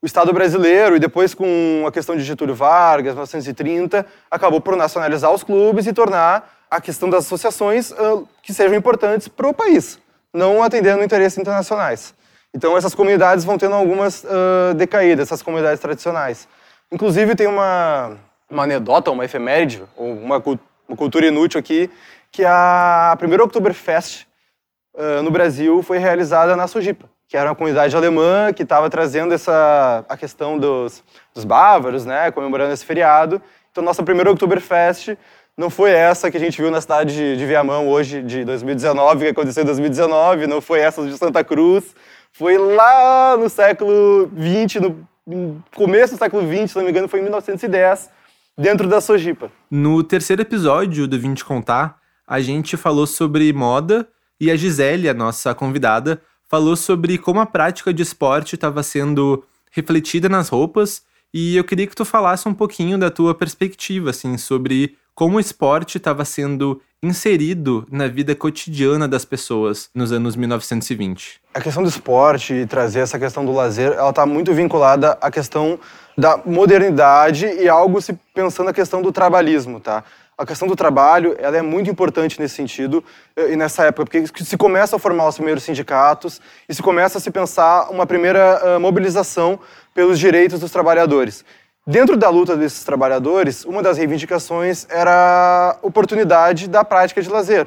o 0.00 0.06
Estado 0.06 0.32
brasileiro, 0.32 0.96
e 0.96 0.98
depois 0.98 1.32
com 1.32 1.84
a 1.86 1.92
questão 1.92 2.16
de 2.16 2.24
Getúlio 2.24 2.56
Vargas, 2.56 3.14
1930, 3.14 4.04
acabou 4.28 4.60
por 4.60 4.74
nacionalizar 4.74 5.32
os 5.32 5.44
clubes 5.44 5.86
e 5.86 5.92
tornar 5.92 6.66
a 6.68 6.80
questão 6.80 7.08
das 7.08 7.26
associações 7.26 7.92
uh, 7.92 8.26
que 8.42 8.52
sejam 8.52 8.76
importantes 8.76 9.28
para 9.28 9.46
o 9.46 9.54
país, 9.54 10.00
não 10.32 10.62
atendendo 10.62 11.02
interesses 11.02 11.38
internacionais. 11.38 12.14
Então 12.54 12.76
essas 12.76 12.94
comunidades 12.94 13.44
vão 13.44 13.58
tendo 13.58 13.74
algumas 13.74 14.24
uh, 14.24 14.74
decaídas, 14.74 15.28
essas 15.28 15.42
comunidades 15.42 15.80
tradicionais. 15.80 16.48
Inclusive 16.90 17.34
tem 17.34 17.46
uma, 17.46 18.16
uma 18.50 18.64
anedota, 18.64 19.10
uma 19.10 19.24
efeméride, 19.24 19.82
ou 19.96 20.12
uma, 20.12 20.42
uma 20.88 20.96
cultura 20.96 21.26
inútil 21.26 21.58
aqui, 21.58 21.90
que 22.30 22.44
a 22.44 23.14
primeira 23.18 23.44
Oktoberfest 23.44 24.26
uh, 24.94 25.22
no 25.22 25.30
Brasil 25.30 25.82
foi 25.82 25.98
realizada 25.98 26.54
na 26.56 26.66
Sojipa 26.66 27.12
que 27.32 27.36
era 27.38 27.48
uma 27.48 27.56
comunidade 27.56 27.96
alemã 27.96 28.52
que 28.52 28.62
estava 28.62 28.90
trazendo 28.90 29.32
essa 29.32 30.04
a 30.06 30.18
questão 30.18 30.58
dos, 30.58 31.02
dos 31.34 31.46
bávaros, 31.46 32.04
né, 32.04 32.30
comemorando 32.30 32.74
esse 32.74 32.84
feriado. 32.84 33.40
Então, 33.70 33.82
nossa 33.82 34.02
primeira 34.02 34.30
Oktoberfest 34.30 35.16
não 35.56 35.68
foi 35.68 35.90
essa 35.90 36.30
que 36.30 36.36
a 36.36 36.40
gente 36.40 36.60
viu 36.60 36.70
na 36.70 36.80
cidade 36.80 37.14
de, 37.14 37.36
de 37.36 37.46
Viamão 37.46 37.88
hoje, 37.88 38.22
de 38.22 38.44
2019, 38.44 39.24
que 39.24 39.30
aconteceu 39.30 39.62
em 39.62 39.66
2019, 39.66 40.46
não 40.46 40.60
foi 40.60 40.80
essa 40.80 41.04
de 41.06 41.16
Santa 41.16 41.44
Cruz, 41.44 41.94
foi 42.32 42.56
lá 42.56 43.36
no 43.36 43.48
século 43.48 44.30
XX, 44.34 44.80
no 45.26 45.62
começo 45.74 46.14
do 46.14 46.18
século 46.18 46.42
XX, 46.42 46.70
se 46.70 46.76
não 46.76 46.84
me 46.84 46.90
engano, 46.90 47.08
foi 47.08 47.20
em 47.20 47.22
1910, 47.22 48.10
dentro 48.56 48.88
da 48.88 49.00
Sojipa. 49.00 49.50
No 49.70 50.02
terceiro 50.02 50.42
episódio 50.42 51.06
do 51.06 51.18
Vinte 51.18 51.44
Contar, 51.44 51.98
a 52.26 52.40
gente 52.40 52.76
falou 52.76 53.06
sobre 53.06 53.52
moda 53.52 54.08
e 54.40 54.50
a 54.50 54.56
Gisele, 54.56 55.08
a 55.08 55.14
nossa 55.14 55.54
convidada, 55.54 56.20
falou 56.48 56.76
sobre 56.76 57.18
como 57.18 57.40
a 57.40 57.46
prática 57.46 57.92
de 57.92 58.02
esporte 58.02 58.54
estava 58.54 58.82
sendo 58.82 59.44
refletida 59.70 60.28
nas 60.28 60.48
roupas 60.48 61.02
e 61.32 61.56
eu 61.56 61.64
queria 61.64 61.86
que 61.86 61.94
tu 61.94 62.04
falasse 62.04 62.46
um 62.48 62.54
pouquinho 62.54 62.98
da 62.98 63.10
tua 63.10 63.34
perspectiva, 63.34 64.10
assim, 64.10 64.36
sobre 64.36 64.96
como 65.14 65.36
o 65.36 65.40
esporte 65.40 65.98
estava 65.98 66.24
sendo 66.24 66.80
inserido 67.02 67.86
na 67.90 68.06
vida 68.06 68.34
cotidiana 68.34 69.08
das 69.08 69.24
pessoas 69.24 69.90
nos 69.94 70.12
anos 70.12 70.36
1920. 70.36 71.40
A 71.52 71.60
questão 71.60 71.82
do 71.82 71.88
esporte 71.88 72.54
e 72.54 72.66
trazer 72.66 73.00
essa 73.00 73.18
questão 73.18 73.44
do 73.44 73.52
lazer, 73.52 73.92
ela 73.92 74.10
está 74.10 74.24
muito 74.24 74.54
vinculada 74.54 75.18
à 75.20 75.30
questão 75.30 75.78
da 76.16 76.36
modernidade 76.44 77.46
e 77.46 77.68
algo 77.68 78.00
se 78.00 78.12
pensando 78.34 78.66
na 78.66 78.72
questão 78.72 79.02
do 79.02 79.10
trabalhismo, 79.10 79.80
tá? 79.80 80.04
a 80.36 80.46
questão 80.46 80.66
do 80.66 80.74
trabalho 80.74 81.36
ela 81.38 81.56
é 81.56 81.62
muito 81.62 81.90
importante 81.90 82.40
nesse 82.40 82.54
sentido 82.54 83.04
eh, 83.36 83.52
e 83.52 83.56
nessa 83.56 83.84
época, 83.84 84.06
porque 84.06 84.44
se 84.44 84.56
começa 84.56 84.96
a 84.96 84.98
formar 84.98 85.28
os 85.28 85.36
primeiros 85.36 85.62
sindicatos 85.62 86.40
e 86.68 86.74
se 86.74 86.82
começa 86.82 87.18
a 87.18 87.20
se 87.20 87.30
pensar 87.30 87.90
uma 87.90 88.06
primeira 88.06 88.76
uh, 88.76 88.80
mobilização 88.80 89.58
pelos 89.94 90.18
direitos 90.18 90.60
dos 90.60 90.70
trabalhadores. 90.70 91.44
Dentro 91.84 92.16
da 92.16 92.28
luta 92.28 92.56
desses 92.56 92.84
trabalhadores, 92.84 93.64
uma 93.64 93.82
das 93.82 93.98
reivindicações 93.98 94.86
era 94.88 95.76
a 95.82 95.86
oportunidade 95.86 96.68
da 96.68 96.84
prática 96.84 97.20
de 97.20 97.28
lazer, 97.28 97.66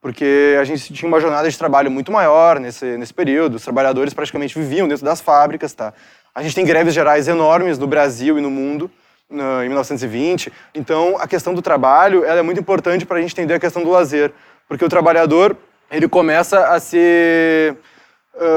porque 0.00 0.56
a 0.58 0.64
gente 0.64 0.94
tinha 0.94 1.06
uma 1.06 1.20
jornada 1.20 1.50
de 1.50 1.58
trabalho 1.58 1.90
muito 1.90 2.10
maior 2.10 2.58
nesse, 2.58 2.96
nesse 2.96 3.12
período, 3.12 3.56
os 3.56 3.62
trabalhadores 3.62 4.14
praticamente 4.14 4.58
viviam 4.58 4.88
dentro 4.88 5.04
das 5.04 5.20
fábricas, 5.20 5.74
tá? 5.74 5.92
A 6.34 6.42
gente 6.42 6.54
tem 6.54 6.64
greves 6.64 6.94
gerais 6.94 7.28
enormes 7.28 7.78
no 7.78 7.86
Brasil 7.86 8.38
e 8.38 8.40
no 8.40 8.50
mundo, 8.50 8.90
em 9.30 9.68
1920. 9.68 10.50
Então, 10.74 11.18
a 11.20 11.28
questão 11.28 11.52
do 11.52 11.60
trabalho 11.60 12.24
é 12.24 12.40
muito 12.40 12.60
importante 12.60 13.04
para 13.04 13.18
a 13.18 13.20
gente 13.20 13.32
entender 13.32 13.52
a 13.52 13.60
questão 13.60 13.84
do 13.84 13.90
lazer, 13.90 14.32
porque 14.66 14.86
o 14.86 14.88
trabalhador 14.88 15.54
ele 15.90 16.08
começa 16.08 16.68
a 16.68 16.80
se 16.80 17.76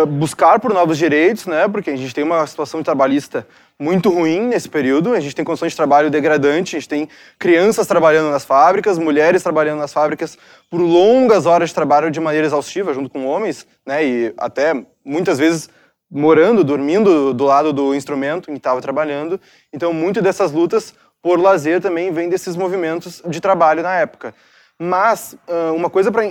buscar 0.08 0.60
por 0.60 0.74
novos 0.74 0.98
direitos, 0.98 1.46
né? 1.46 1.68
Porque 1.68 1.90
a 1.90 1.96
gente 1.96 2.14
tem 2.14 2.24
uma 2.24 2.46
situação 2.48 2.82
trabalhista 2.82 3.46
muito 3.78 4.10
ruim 4.10 4.42
nesse 4.48 4.70
período. 4.70 5.14
A 5.14 5.20
gente 5.20 5.36
tem 5.36 5.44
condições 5.44 5.72
de 5.72 5.76
trabalho 5.76 6.10
degradante. 6.10 6.76
A 6.76 6.80
gente 6.80 6.90
tem 6.90 7.10
crianças 7.38 7.86
trabalhando 7.86 8.32
nas 8.32 8.46
fábricas, 8.46 8.98
mulheres 8.98 9.44
trabalhando 9.44 9.80
nas 9.80 9.92
fábricas 9.92 10.38
por 10.70 10.80
longas 10.80 11.46
horas 11.46 11.70
de 11.70 11.76
trabalho 11.76 12.10
de 12.10 12.20
maneira 12.20 12.48
exaustiva, 12.48 12.94
junto 12.94 13.10
com 13.10 13.26
homens, 13.26 13.68
né? 13.86 14.06
E 14.06 14.34
até 14.38 14.74
muitas 15.04 15.38
vezes 15.38 15.70
morando, 16.10 16.64
dormindo 16.64 17.34
do 17.34 17.44
lado 17.44 17.74
do 17.74 17.96
instrumento 17.96 18.52
em 18.52 18.54
que 18.54 18.60
estava 18.60 18.80
trabalhando. 18.80 19.42
Então, 19.74 19.92
muito 19.92 20.22
dessas 20.22 20.52
lutas 20.52 20.94
por 21.22 21.40
lazer 21.40 21.82
também 21.82 22.12
vem 22.12 22.30
desses 22.30 22.56
movimentos 22.56 23.22
de 23.28 23.42
trabalho 23.42 23.82
na 23.82 23.96
época. 23.96 24.36
Mas 24.84 25.38
uma 25.74 25.90
coisa 25.90 26.12
para 26.12 26.24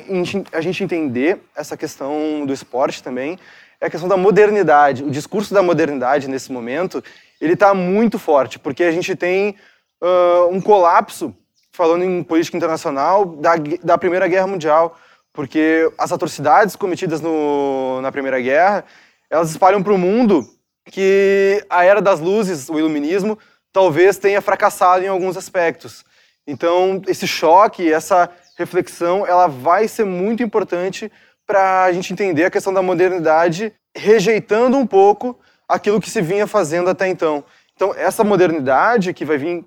a 0.52 0.61
gente 0.61 0.85
entender 0.85 1.42
essa 1.56 1.75
questão 1.75 2.44
do 2.44 2.52
esporte 2.52 3.02
também 3.02 3.38
é 3.80 3.87
a 3.87 3.90
questão 3.90 4.09
da 4.09 4.16
modernidade. 4.16 5.02
O 5.02 5.11
discurso 5.11 5.54
da 5.54 5.62
modernidade 5.62 6.28
nesse 6.28 6.52
momento 6.52 7.02
ele 7.40 7.54
está 7.54 7.73
muito 7.73 8.18
forte, 8.18 8.59
porque 8.59 8.85
a 8.85 8.92
gente 8.92 9.16
tem 9.16 9.56
uh, 10.00 10.49
um 10.50 10.61
colapso, 10.61 11.35
falando 11.73 12.04
em 12.04 12.23
política 12.23 12.56
internacional, 12.56 13.25
da, 13.25 13.54
da 13.82 13.97
Primeira 13.97 14.28
Guerra 14.28 14.47
Mundial, 14.47 14.97
porque 15.32 15.90
as 15.99 16.12
atrocidades 16.12 16.76
cometidas 16.76 17.21
no, 17.21 18.00
na 18.02 18.12
Primeira 18.12 18.38
Guerra 18.38 18.85
elas 19.30 19.50
espalham 19.50 19.82
para 19.82 19.94
o 19.94 19.99
mundo 19.99 20.47
que 20.85 21.64
a 21.71 21.85
era 21.85 22.02
das 22.02 22.21
luzes, 22.21 22.68
o 22.68 22.78
iluminismo, 22.78 23.38
talvez 23.73 24.18
tenha 24.18 24.42
fracassado 24.42 25.02
em 25.02 25.09
alguns 25.09 25.38
aspectos. 25.38 26.04
Então, 26.47 27.00
esse 27.06 27.26
choque, 27.26 27.92
essa 27.92 28.28
reflexão, 28.56 29.26
ela 29.26 29.47
vai 29.47 29.88
ser 29.88 30.04
muito 30.04 30.42
importante 30.42 31.11
para 31.47 31.85
a 31.85 31.92
gente 31.92 32.12
entender 32.12 32.44
a 32.44 32.50
questão 32.50 32.73
da 32.73 32.82
modernidade, 32.82 33.73
rejeitando 33.94 34.76
um 34.76 34.87
pouco 34.87 35.38
aquilo 35.68 36.00
que 36.00 36.11
se 36.11 36.21
vinha 36.21 36.47
fazendo 36.47 36.90
até 36.90 37.09
então. 37.09 37.44
Então, 37.75 37.94
essa 37.97 38.23
modernidade 38.23 39.12
que 39.12 39.25
vai 39.25 39.38
vir 39.38 39.64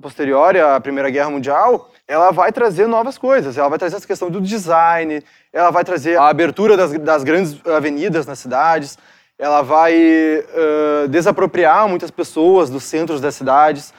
posterior 0.00 0.56
à 0.56 0.80
Primeira 0.80 1.10
Guerra 1.10 1.30
Mundial, 1.30 1.90
ela 2.06 2.30
vai 2.30 2.52
trazer 2.52 2.86
novas 2.86 3.18
coisas. 3.18 3.58
Ela 3.58 3.68
vai 3.68 3.78
trazer 3.78 3.96
essa 3.96 4.06
questão 4.06 4.30
do 4.30 4.40
design, 4.40 5.22
ela 5.52 5.70
vai 5.70 5.84
trazer 5.84 6.16
a 6.16 6.28
abertura 6.28 6.76
das, 6.76 6.92
das 6.92 7.24
grandes 7.24 7.60
avenidas 7.66 8.26
nas 8.26 8.38
cidades, 8.38 8.96
ela 9.38 9.62
vai 9.62 9.94
uh, 9.94 11.08
desapropriar 11.08 11.88
muitas 11.88 12.10
pessoas 12.10 12.70
dos 12.70 12.84
centros 12.84 13.20
das 13.20 13.34
cidades 13.34 13.92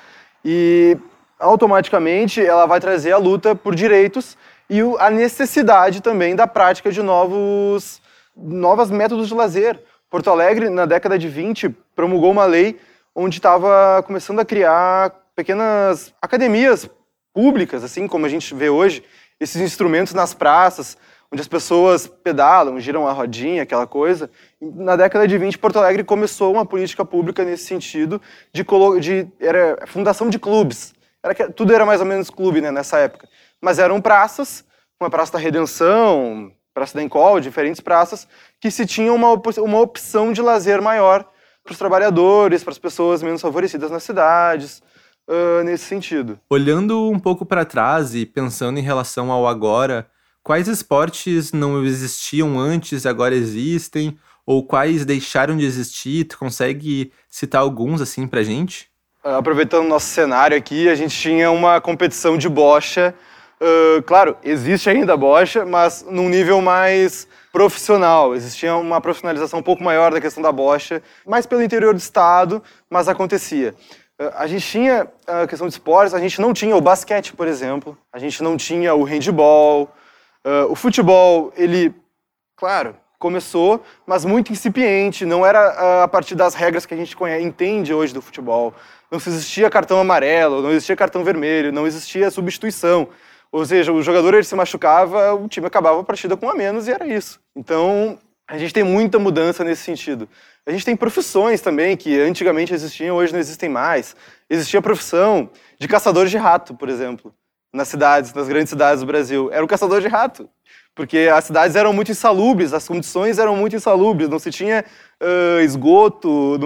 e 0.44 0.98
automaticamente 1.40 2.46
ela 2.46 2.66
vai 2.66 2.80
trazer 2.80 3.14
a 3.14 3.18
luta 3.18 3.56
por 3.56 3.74
direitos 3.74 4.38
e 4.70 4.82
a 5.00 5.10
necessidade 5.10 6.02
também 6.02 6.36
da 6.36 6.46
prática 6.46 6.92
de 6.92 7.02
novos 7.02 8.02
novos 8.36 8.90
métodos 8.92 9.28
de 9.28 9.34
lazer. 9.34 9.82
Porto 10.10 10.30
Alegre, 10.30 10.70
na 10.70 10.86
década 10.86 11.18
de 11.18 11.28
20, 11.28 11.70
promulgou 11.96 12.32
uma 12.32 12.46
lei 12.46 12.80
onde 13.14 13.38
estava 13.38 14.02
começando 14.04 14.40
a 14.40 14.46
criar 14.46 15.14
pequenas 15.36 16.14
academias 16.22 16.90
públicas, 17.34 17.84
assim 17.84 18.08
como 18.08 18.26
a 18.26 18.30
gente 18.30 18.54
vê 18.54 18.70
hoje, 18.70 19.04
esses 19.40 19.62
instrumentos 19.62 20.14
nas 20.14 20.34
praças, 20.34 20.98
onde 21.32 21.42
as 21.42 21.48
pessoas 21.48 22.08
pedalam, 22.08 22.80
giram 22.80 23.08
a 23.08 23.12
rodinha, 23.12 23.64
aquela 23.64 23.86
coisa. 23.86 24.30
Na 24.60 24.96
década 24.96 25.28
de 25.28 25.38
20, 25.38 25.58
Porto 25.58 25.78
Alegre 25.78 26.04
começou 26.04 26.52
uma 26.54 26.66
política 26.66 27.06
pública 27.06 27.44
nesse 27.44 27.66
sentido 27.66 28.22
de, 28.52 28.66
de 29.00 29.28
era 29.40 29.86
fundação 29.86 30.30
de 30.30 30.40
clubes. 30.40 30.94
Era 31.24 31.36
que, 31.36 31.52
tudo 31.52 31.74
era 31.74 31.86
mais 31.86 32.00
ou 32.00 32.06
menos 32.06 32.30
clube 32.30 32.62
né, 32.62 32.72
nessa 32.72 32.98
época. 32.98 33.28
Mas 33.62 33.80
eram 33.80 34.00
praças, 34.02 34.64
uma 35.00 35.10
praça 35.10 35.34
da 35.34 35.40
Redenção, 35.40 36.52
Praça 36.74 36.96
da 36.96 37.04
Encol, 37.04 37.40
diferentes 37.40 37.82
praças, 37.82 38.28
que 38.62 38.72
se 38.72 38.86
tinha 38.86 39.12
uma, 39.12 39.34
uma 39.58 39.80
opção 39.82 40.32
de 40.32 40.42
lazer 40.42 40.82
maior 40.82 41.26
para 41.64 41.74
os 41.74 41.78
trabalhadores, 41.78 42.64
para 42.64 42.72
as 42.72 42.80
pessoas 42.80 43.22
menos 43.22 43.42
favorecidas 43.42 43.92
nas 43.92 44.04
cidades, 44.04 44.82
uh, 45.30 45.64
nesse 45.64 45.86
sentido. 45.86 46.40
Olhando 46.50 47.10
um 47.10 47.20
pouco 47.20 47.46
para 47.46 47.66
trás 47.66 48.16
e 48.16 48.26
pensando 48.26 48.80
em 48.80 48.84
relação 48.84 49.32
ao 49.32 49.48
agora, 49.48 50.10
quais 50.42 50.68
esportes 50.68 51.52
não 51.52 51.84
existiam 51.84 52.58
antes 52.58 53.04
e 53.04 53.08
agora 53.08 53.36
existem? 53.36 54.18
Ou 54.46 54.66
quais 54.66 55.06
deixaram 55.06 55.58
de 55.58 55.66
existir? 55.66 56.24
Tu 56.26 56.38
consegue 56.38 57.12
citar 57.30 57.62
alguns 57.62 58.02
assim 58.02 58.28
pra 58.28 58.42
gente? 58.42 58.89
Aproveitando 59.24 59.86
o 59.86 59.90
nosso 59.90 60.08
cenário 60.08 60.58
aqui, 60.58 60.88
a 60.90 60.96
gente 60.96 61.18
tinha 61.18 61.52
uma 61.52 61.82
competição 61.82 62.38
de 62.38 62.48
bocha. 62.48 63.14
Uh, 63.60 64.02
claro, 64.04 64.38
existe 64.44 64.90
ainda 64.90 65.14
a 65.14 65.18
bocha, 65.18 65.66
mas 65.66 66.06
num 66.10 66.30
nível 66.30 66.62
mais 66.62 67.28
profissional. 67.52 68.34
Existia 68.34 68.76
uma 68.76 69.02
profissionalização 69.02 69.60
um 69.60 69.64
pouco 69.64 69.84
maior 69.84 70.12
da 70.12 70.22
questão 70.22 70.42
da 70.42 70.52
bocha, 70.52 71.04
mais 71.26 71.46
pelo 71.46 71.62
interior 71.62 71.94
do 71.94 72.00
estado, 72.00 72.64
mas 72.90 73.08
acontecia. 73.10 73.76
Uh, 74.20 74.32
a 74.36 74.48
gente 74.48 74.66
tinha 74.66 75.08
a 75.28 75.46
questão 75.46 75.68
de 75.68 75.74
esportes, 75.74 76.14
a 76.14 76.20
gente 76.20 76.40
não 76.40 76.54
tinha 76.54 76.76
o 76.76 76.82
basquete, 76.82 77.34
por 77.34 77.48
exemplo, 77.48 77.98
a 78.14 78.20
gente 78.20 78.42
não 78.42 78.56
tinha 78.56 78.94
o 78.96 79.04
handball, 79.04 79.90
Uh, 80.46 80.72
o 80.72 80.76
futebol, 80.76 81.52
ele, 81.58 81.94
claro, 82.56 82.96
começou, 83.20 83.84
mas 84.08 84.24
muito 84.24 84.52
incipiente, 84.52 85.26
não 85.26 85.46
era 85.46 85.60
uh, 85.60 86.04
a 86.04 86.08
partir 86.08 86.36
das 86.36 86.56
regras 86.56 86.86
que 86.86 86.94
a 86.94 86.98
gente 86.98 87.16
conhece, 87.16 87.44
entende 87.44 87.94
hoje 87.94 88.14
do 88.14 88.22
futebol. 88.22 88.74
Não 89.12 89.20
existia 89.20 89.70
cartão 89.70 90.00
amarelo, 90.00 90.62
não 90.62 90.72
existia 90.72 90.96
cartão 90.96 91.24
vermelho, 91.24 91.72
não 91.72 91.86
existia 91.86 92.32
substituição. 92.32 93.10
Ou 93.52 93.66
seja, 93.66 93.92
o 93.92 94.02
jogador 94.02 94.34
ele 94.34 94.44
se 94.44 94.56
machucava, 94.56 95.34
o 95.34 95.48
time 95.50 95.68
acabava 95.68 96.00
a 96.00 96.04
partida 96.04 96.38
com 96.38 96.46
um 96.46 96.50
a 96.50 96.56
menos 96.56 96.88
e 96.88 96.92
era 96.92 97.06
isso. 97.06 97.40
Então, 97.56 98.18
a 98.48 98.58
gente 98.58 98.74
tem 98.74 98.84
muita 98.84 99.20
mudança 99.20 99.64
nesse 99.64 99.84
sentido. 99.84 100.30
A 100.66 100.72
gente 100.72 100.86
tem 100.86 100.96
profissões 100.96 101.60
também 101.60 101.98
que 101.98 102.20
antigamente 102.20 102.74
existiam, 102.74 103.18
hoje 103.18 103.34
não 103.34 103.40
existem 103.40 103.68
mais. 103.68 104.16
Existia 104.50 104.80
a 104.80 104.84
profissão 104.84 105.50
de 105.78 105.88
caçadores 105.88 106.32
de 106.32 106.38
rato, 106.38 106.74
por 106.74 106.88
exemplo 106.88 107.34
nas 107.74 107.88
cidades, 107.88 108.34
nas 108.34 108.48
grandes 108.48 108.70
cidades 108.70 109.02
do 109.02 109.08
Brasil, 109.08 109.50
era 109.52 109.64
o 109.64 109.68
caçador 109.68 110.02
de 110.02 110.08
rato. 110.08 110.50
Porque 111.00 111.30
as 111.34 111.46
cidades 111.46 111.78
eram 111.78 111.94
muito 111.94 112.12
insalubres, 112.12 112.74
as 112.74 112.86
condições 112.86 113.40
eram 113.40 113.56
muito 113.56 113.74
insalubres, 113.74 114.28
não 114.28 114.38
se 114.38 114.52
tinha 114.52 114.84
uh, 115.24 115.62
esgoto, 115.62 116.60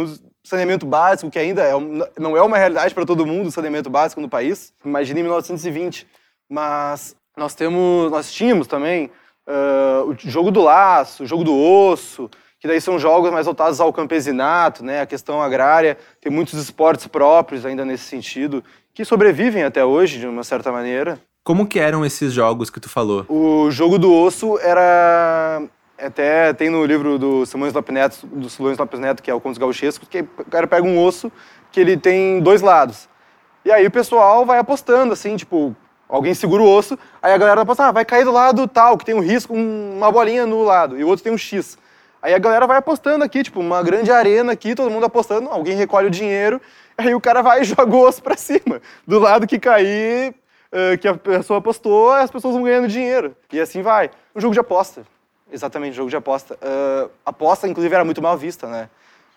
saneamento 0.44 0.88
básico, 0.88 1.30
que 1.30 1.38
ainda 1.38 1.62
é, 1.62 1.74
não 2.18 2.36
é 2.36 2.42
uma 2.42 2.58
realidade 2.58 2.96
para 2.96 3.06
todo 3.06 3.28
mundo, 3.28 3.52
saneamento 3.52 3.92
básico 3.92 4.20
no 4.20 4.28
país. 4.28 4.74
Imagine 4.84 5.20
em 5.20 5.24
1920. 5.24 6.08
Mas 6.50 7.16
nós, 7.38 7.54
temos, 7.54 8.10
nós 8.10 8.34
tínhamos 8.34 8.66
também 8.66 9.12
uh, 9.48 10.10
o 10.10 10.16
jogo 10.18 10.50
do 10.50 10.64
laço, 10.64 11.22
o 11.22 11.28
jogo 11.28 11.44
do 11.44 11.56
osso, 11.56 12.28
que 12.60 12.68
daí 12.68 12.82
são 12.82 12.98
jogos 12.98 13.30
mais 13.30 13.46
voltados 13.46 13.80
ao 13.80 13.94
campesinato, 13.94 14.84
né, 14.84 15.02
a 15.02 15.06
questão 15.06 15.44
agrária, 15.44 15.96
tem 16.20 16.32
muitos 16.32 16.56
esportes 16.56 17.06
próprios 17.06 17.68
ainda 17.68 17.86
nesse 17.86 18.06
sentido, 18.06 18.64
que 18.96 19.06
sobrevivem 19.06 19.64
até 19.64 19.86
hoje, 19.86 20.18
de 20.18 20.26
uma 20.26 20.44
certa 20.44 20.72
maneira. 20.72 21.22
Como 21.44 21.68
que 21.68 21.78
eram 21.78 22.06
esses 22.06 22.32
jogos 22.32 22.70
que 22.70 22.80
tu 22.80 22.88
falou? 22.88 23.26
O 23.28 23.70
jogo 23.70 24.00
do 24.00 24.14
osso 24.14 24.58
era... 24.60 25.62
Até 26.00 26.54
tem 26.54 26.70
no 26.70 26.86
livro 26.86 27.20
do 27.20 27.46
Simões 27.46 27.74
Lopes 27.74 27.94
Neto, 27.94 28.28
do 28.28 28.50
Simões 28.50 28.78
Lopes 28.78 29.00
Neto, 29.00 29.22
que 29.22 29.30
é 29.30 29.34
o 29.34 29.42
Contos 29.42 29.58
Gauchescos, 29.58 30.08
que 30.08 30.22
o 30.22 30.50
cara 30.50 30.68
pega 30.68 30.88
um 30.88 31.04
osso 31.04 31.30
que 31.70 31.82
ele 31.82 31.98
tem 31.98 32.40
dois 32.40 32.62
lados. 32.62 33.10
E 33.66 33.72
aí 33.72 33.86
o 33.86 33.92
pessoal 33.92 34.46
vai 34.46 34.58
apostando, 34.58 35.12
assim, 35.12 35.36
tipo, 35.36 35.76
alguém 36.08 36.34
segura 36.34 36.64
o 36.64 36.70
osso, 36.70 36.98
aí 37.22 37.34
a 37.34 37.38
galera 37.38 37.62
aposta, 37.62 37.88
ah, 37.88 37.92
vai 37.92 38.06
cair 38.06 38.24
do 38.24 38.32
lado 38.32 38.66
tal, 38.68 38.98
que 38.98 39.06
tem 39.06 39.16
um 39.16 39.20
risco, 39.20 39.54
uma 39.54 40.12
bolinha 40.12 40.46
no 40.46 40.64
lado, 40.64 40.98
e 40.98 41.04
o 41.04 41.08
outro 41.08 41.24
tem 41.24 41.34
um 41.34 41.38
X. 41.38 41.78
Aí 42.22 42.34
a 42.34 42.40
galera 42.40 42.66
vai 42.66 42.78
apostando 42.78 43.24
aqui, 43.24 43.44
tipo, 43.44 43.60
uma 43.60 43.84
grande 43.84 44.12
arena 44.12 44.54
aqui, 44.54 44.76
todo 44.76 44.90
mundo 44.90 45.06
apostando, 45.06 45.50
alguém 45.50 45.76
recolhe 45.76 46.08
o 46.08 46.12
dinheiro, 46.12 46.62
aí 46.98 47.14
o 47.14 47.20
cara 47.20 47.42
vai 47.42 47.62
e 47.62 47.64
joga 47.66 47.94
o 47.96 48.02
osso 48.02 48.24
pra 48.24 48.38
cima. 48.38 48.82
Do 49.06 49.20
lado 49.20 49.46
que 49.46 49.60
cair, 49.60 50.34
uh, 50.74 50.98
que 50.98 51.08
a 51.08 51.14
pessoa 51.14 51.60
apostou, 51.60 52.12
as 52.12 52.32
pessoas 52.32 52.56
vão 52.56 52.64
ganhando 52.64 52.88
dinheiro. 52.88 53.36
E 53.52 53.60
assim 53.60 53.82
vai. 53.82 54.10
Um 54.36 54.42
jogo 54.42 54.54
de 54.54 54.60
aposta. 54.60 55.04
Exatamente, 55.52 55.96
jogo 55.96 56.10
de 56.10 56.16
aposta. 56.16 56.56
Uh, 56.56 57.10
aposta, 57.26 57.68
inclusive, 57.68 57.94
era 57.94 58.04
muito 58.04 58.22
mal 58.22 58.36
vista, 58.36 58.68
né? 58.68 58.90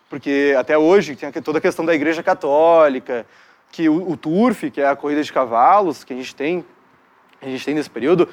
Porque 0.09 0.55
até 0.59 0.79
hoje 0.79 1.15
tem 1.15 1.43
toda 1.43 1.59
a 1.59 1.61
questão 1.61 1.85
da 1.85 1.95
igreja 1.95 2.23
católica, 2.23 3.27
que 3.71 3.89
o, 3.89 4.11
o 4.11 4.17
turf, 4.17 4.71
que 4.71 4.81
é 4.81 4.89
a 4.89 4.97
corrida 4.97 5.23
de 5.23 5.33
cavalos 5.33 6.05
que 6.05 6.13
a 6.13 6.17
gente 6.17 6.35
tem, 6.35 6.65
a 7.43 7.47
gente 7.47 7.65
tem 7.65 7.75
nesse 7.75 7.91
período, 7.91 8.29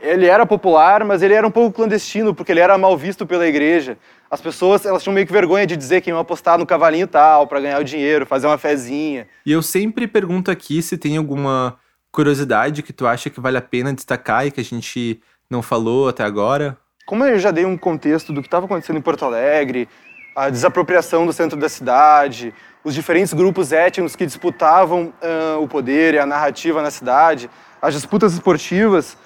ele 0.00 0.26
era 0.26 0.46
popular, 0.46 1.04
mas 1.04 1.22
ele 1.22 1.34
era 1.34 1.46
um 1.46 1.50
pouco 1.50 1.76
clandestino, 1.76 2.34
porque 2.34 2.52
ele 2.52 2.60
era 2.60 2.76
mal 2.78 2.96
visto 2.96 3.26
pela 3.26 3.46
igreja. 3.46 3.98
As 4.30 4.40
pessoas, 4.40 4.84
elas 4.84 5.02
tinham 5.02 5.14
meio 5.14 5.26
que 5.26 5.32
vergonha 5.32 5.66
de 5.66 5.76
dizer 5.76 6.00
que 6.00 6.10
iam 6.10 6.18
apostar 6.18 6.58
no 6.58 6.66
cavalinho 6.66 7.06
tal, 7.06 7.46
para 7.46 7.60
ganhar 7.60 7.80
o 7.80 7.84
dinheiro, 7.84 8.26
fazer 8.26 8.46
uma 8.46 8.58
fezinha. 8.58 9.26
E 9.44 9.52
eu 9.52 9.62
sempre 9.62 10.06
pergunto 10.06 10.50
aqui 10.50 10.82
se 10.82 10.96
tem 10.96 11.16
alguma 11.16 11.78
curiosidade 12.12 12.82
que 12.82 12.92
tu 12.92 13.06
acha 13.06 13.30
que 13.30 13.40
vale 13.40 13.56
a 13.56 13.62
pena 13.62 13.92
destacar 13.92 14.46
e 14.46 14.50
que 14.50 14.60
a 14.60 14.64
gente 14.64 15.20
não 15.50 15.62
falou 15.62 16.08
até 16.08 16.24
agora. 16.24 16.76
Como 17.06 17.24
eu 17.24 17.38
já 17.38 17.50
dei 17.50 17.64
um 17.64 17.76
contexto 17.76 18.32
do 18.32 18.40
que 18.40 18.48
estava 18.48 18.66
acontecendo 18.66 18.98
em 18.98 19.02
Porto 19.02 19.24
Alegre, 19.24 19.88
a 20.36 20.50
desapropriação 20.50 21.26
do 21.26 21.32
centro 21.32 21.58
da 21.58 21.68
cidade, 21.68 22.54
os 22.84 22.94
diferentes 22.94 23.32
grupos 23.32 23.72
étnicos 23.72 24.14
que 24.14 24.26
disputavam 24.26 25.12
uh, 25.22 25.62
o 25.62 25.66
poder 25.66 26.14
e 26.14 26.18
a 26.18 26.26
narrativa 26.26 26.82
na 26.82 26.90
cidade, 26.90 27.50
as 27.80 27.94
disputas 27.94 28.34
esportivas, 28.34 29.16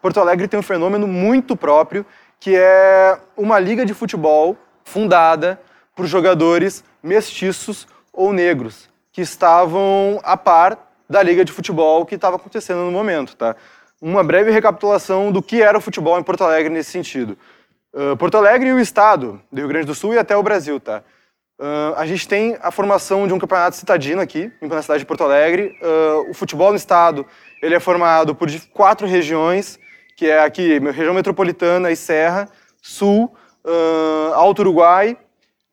Porto 0.00 0.20
Alegre 0.20 0.46
tem 0.46 0.60
um 0.60 0.62
fenômeno 0.62 1.06
muito 1.06 1.56
próprio, 1.56 2.04
que 2.38 2.54
é 2.54 3.18
uma 3.36 3.58
liga 3.58 3.86
de 3.86 3.94
futebol 3.94 4.56
fundada 4.84 5.58
por 5.96 6.06
jogadores 6.06 6.84
mestiços 7.02 7.88
ou 8.12 8.32
negros, 8.32 8.88
que 9.10 9.22
estavam 9.22 10.20
a 10.22 10.36
par 10.36 10.83
da 11.08 11.22
liga 11.22 11.44
de 11.44 11.52
futebol 11.52 12.04
que 12.04 12.14
estava 12.14 12.36
acontecendo 12.36 12.80
no 12.80 12.90
momento. 12.90 13.36
Tá? 13.36 13.56
Uma 14.00 14.22
breve 14.22 14.50
recapitulação 14.50 15.30
do 15.30 15.42
que 15.42 15.62
era 15.62 15.78
o 15.78 15.80
futebol 15.80 16.18
em 16.18 16.22
Porto 16.22 16.44
Alegre 16.44 16.72
nesse 16.72 16.90
sentido. 16.90 17.36
Uh, 17.92 18.16
Porto 18.16 18.36
Alegre 18.36 18.68
e 18.68 18.72
o 18.72 18.80
estado 18.80 19.40
do 19.52 19.58
Rio 19.58 19.68
Grande 19.68 19.86
do 19.86 19.94
Sul 19.94 20.14
e 20.14 20.18
até 20.18 20.36
o 20.36 20.42
Brasil. 20.42 20.80
Tá? 20.80 21.02
Uh, 21.58 21.94
a 21.96 22.04
gente 22.04 22.26
tem 22.26 22.56
a 22.60 22.70
formação 22.70 23.26
de 23.26 23.32
um 23.32 23.38
campeonato 23.38 23.76
citadino 23.76 24.20
aqui, 24.20 24.50
na 24.60 24.82
cidade 24.82 25.00
de 25.00 25.06
Porto 25.06 25.22
Alegre. 25.22 25.78
Uh, 25.80 26.30
o 26.30 26.34
futebol 26.34 26.70
no 26.70 26.76
estado 26.76 27.24
ele 27.62 27.74
é 27.74 27.80
formado 27.80 28.34
por 28.34 28.48
quatro 28.72 29.06
regiões 29.06 29.78
que 30.16 30.26
é 30.26 30.42
aqui, 30.44 30.78
região 30.78 31.14
metropolitana 31.14 31.90
e 31.90 31.96
Serra, 31.96 32.48
Sul, 32.80 33.34
uh, 33.64 34.34
Alto 34.34 34.60
Uruguai 34.60 35.16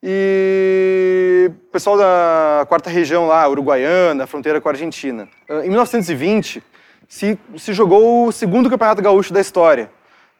e 0.02 1.50
pessoal 1.70 1.96
da 1.96 2.66
quarta 2.68 2.90
região 2.90 3.26
lá, 3.26 3.48
Uruguaiana, 3.48 4.26
fronteira 4.26 4.60
com 4.60 4.68
a 4.68 4.72
Argentina. 4.72 5.28
Uh, 5.48 5.60
em 5.60 5.68
1920, 5.68 6.62
se, 7.08 7.38
se 7.56 7.72
jogou 7.72 8.26
o 8.26 8.32
segundo 8.32 8.68
campeonato 8.68 9.00
gaúcho 9.00 9.32
da 9.32 9.40
história. 9.40 9.90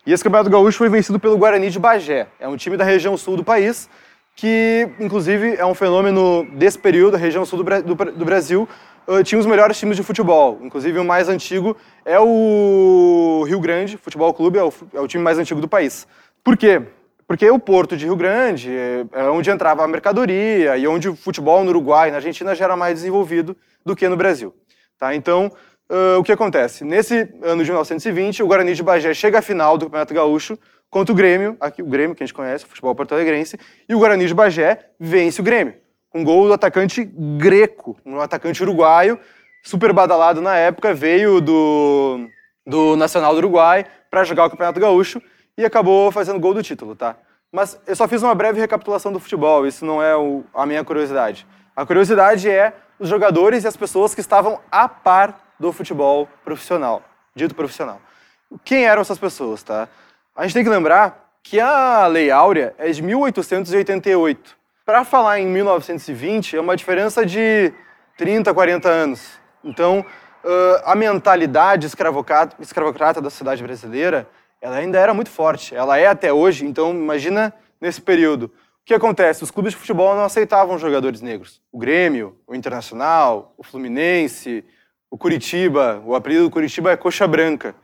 E 0.05 0.13
esse 0.13 0.25
campeonato 0.25 0.51
gaúcho 0.51 0.79
foi 0.79 0.89
vencido 0.89 1.21
pelo 1.21 1.39
Guarani 1.39 1.71
de 1.71 1.79
Bagé. 1.79 2.27
É 2.41 2.49
um 2.49 2.57
time 2.57 2.77
da 2.77 2.85
região 2.85 3.17
sul 3.17 3.37
do 3.37 3.45
país, 3.45 3.89
que 4.35 4.89
inclusive 4.99 5.55
é 5.55 5.65
um 5.65 5.75
fenômeno 5.75 6.45
desse 6.55 6.79
período, 6.79 7.15
a 7.15 7.19
região 7.19 7.47
sul 7.47 7.63
do, 7.63 7.83
do, 7.83 8.13
do 8.13 8.25
Brasil, 8.25 8.69
uh, 9.07 9.23
tinha 9.23 9.39
os 9.39 9.47
melhores 9.47 9.79
times 9.79 9.97
de 9.97 10.03
futebol. 10.03 10.59
Inclusive, 10.61 10.99
o 10.99 11.05
mais 11.05 11.29
antigo 11.29 11.77
é 12.05 12.19
o 12.19 13.45
Rio 13.47 13.61
Grande 13.61 13.97
Futebol 13.97 14.35
Clube, 14.35 14.59
é 14.59 14.65
o, 14.65 14.73
é 14.95 15.01
o 15.01 15.07
time 15.07 15.23
mais 15.23 15.39
antigo 15.39 15.61
do 15.61 15.69
país. 15.69 16.07
Por 16.43 16.57
quê? 16.57 16.83
Porque 17.33 17.51
o 17.51 17.59
porto 17.59 17.97
de 17.97 18.05
Rio 18.05 18.15
Grande 18.15 18.69
é, 18.71 19.07
é 19.11 19.23
onde 19.25 19.51
entrava 19.51 19.83
a 19.83 19.89
mercadoria 19.89 20.77
e 20.77 20.87
onde 20.87 21.09
o 21.09 21.17
futebol 21.17 21.65
no 21.65 21.71
Uruguai 21.71 22.11
na 22.11 22.19
Argentina 22.19 22.55
já 22.55 22.67
era 22.67 22.77
mais 22.77 22.97
desenvolvido 22.97 23.57
do 23.83 23.97
que 23.97 24.07
no 24.07 24.19
Brasil. 24.19 24.55
Tá? 24.99 25.15
Então, 25.15 25.51
uh, 25.91 26.19
o 26.19 26.23
que 26.23 26.31
acontece? 26.31 26.85
Nesse 26.85 27.27
ano 27.43 27.65
de 27.65 27.71
1920, 27.71 28.43
o 28.43 28.47
Guarani 28.47 28.75
de 28.75 28.83
Bagé 28.83 29.15
chega 29.15 29.39
à 29.39 29.41
final 29.41 29.79
do 29.79 29.87
Campeonato 29.87 30.13
Gaúcho 30.13 30.59
contra 30.91 31.11
o 31.11 31.17
Grêmio, 31.17 31.57
aqui 31.59 31.81
o 31.81 31.87
Grêmio 31.87 32.15
que 32.15 32.23
a 32.23 32.27
gente 32.27 32.35
conhece, 32.35 32.67
o 32.67 32.69
futebol 32.69 32.95
porto-alegrense, 32.95 33.59
e 33.89 33.95
o 33.95 33.99
Guarani 33.99 34.27
de 34.27 34.35
Bagé 34.35 34.91
vence 35.01 35.41
o 35.41 35.45
Grêmio 35.45 35.73
um 36.15 36.23
gol 36.23 36.49
do 36.49 36.53
atacante 36.53 37.03
greco, 37.39 37.97
um 38.05 38.21
atacante 38.21 38.63
uruguaio, 38.63 39.19
super 39.65 39.91
badalado 39.95 40.43
na 40.43 40.55
época, 40.55 40.93
veio 40.93 41.41
do, 41.41 42.29
do 42.67 42.95
Nacional 42.95 43.33
do 43.33 43.39
Uruguai 43.39 43.87
para 44.11 44.23
jogar 44.23 44.45
o 44.45 44.51
Campeonato 44.51 44.79
Gaúcho 44.79 45.23
e 45.57 45.65
acabou 45.65 46.11
fazendo 46.11 46.41
gol 46.41 46.55
do 46.55 46.63
título, 46.63 46.95
tá? 46.95 47.17
Mas 47.51 47.79
eu 47.87 47.95
só 47.95 48.09
fiz 48.09 48.23
uma 48.23 48.35
breve 48.35 48.61
recapitulação 48.61 49.13
do 49.13 49.21
futebol, 49.21 49.67
isso 49.67 49.85
não 49.85 50.03
é 50.03 50.17
o, 50.17 50.43
a 50.55 50.65
minha 50.65 50.83
curiosidade. 50.83 51.47
A 51.77 51.85
curiosidade 51.85 52.49
é 52.49 52.73
os 52.99 53.09
jogadores 53.09 53.65
e 53.65 53.67
as 53.67 53.77
pessoas 53.77 54.15
que 54.15 54.21
estavam 54.21 54.61
a 54.71 54.89
par 54.89 55.55
do 55.59 55.73
futebol 55.73 56.29
profissional, 56.45 57.03
dito 57.35 57.55
profissional. 57.55 58.01
Quem 58.65 58.85
eram 58.85 59.03
essas 59.03 59.19
pessoas, 59.19 59.63
tá? 59.63 59.89
A 60.35 60.43
gente 60.43 60.55
tem 60.55 60.65
que 60.65 60.71
lembrar 60.71 61.31
que 61.43 61.59
a 61.61 62.07
Lei 62.07 62.31
Áurea 62.31 62.75
é 62.79 62.91
de 62.91 63.03
1888. 63.03 64.57
Para 64.85 65.05
falar 65.05 65.41
em 65.41 65.47
1920, 65.47 66.57
é 66.57 66.61
uma 66.61 66.77
diferença 66.77 67.25
de 67.25 67.73
30, 68.17 68.53
40 68.53 68.89
anos. 68.89 69.31
Então, 69.63 70.05
a 70.85 70.95
mentalidade 70.95 71.87
escravocrata, 71.87 73.21
da 73.21 73.31
sociedade 73.31 73.63
brasileira, 73.63 74.27
ela 74.63 74.77
ainda 74.77 74.97
era 74.97 75.13
muito 75.13 75.29
forte. 75.29 75.75
Ela 75.75 75.99
é 75.99 76.07
até 76.07 76.33
hoje, 76.33 76.65
então 76.65 76.93
imagina 76.93 77.53
nesse 77.81 78.01
período. 78.01 78.45
O 78.45 78.85
que 78.85 78.95
acontece? 78.95 79.43
Os 79.43 79.51
clubes 79.51 79.73
de 79.73 79.79
futebol 79.79 80.15
não 80.15 80.25
aceitavam 80.25 80.79
jogadores 80.79 81.21
negros. 81.21 81.61
O 81.73 81.79
Grêmio, 81.79 82.37
o 82.47 82.55
Internacional, 82.55 83.53
o 83.59 83.65
Fluminense, 83.65 84.65
o 85.11 85.19
Curitiba, 85.19 86.01
o 86.07 86.15
apelido 86.15 86.45
do 86.45 86.51
Curitiba 86.51 86.93
é 86.93 86.97
Coxa 86.97 87.27
Branca, 87.27 87.75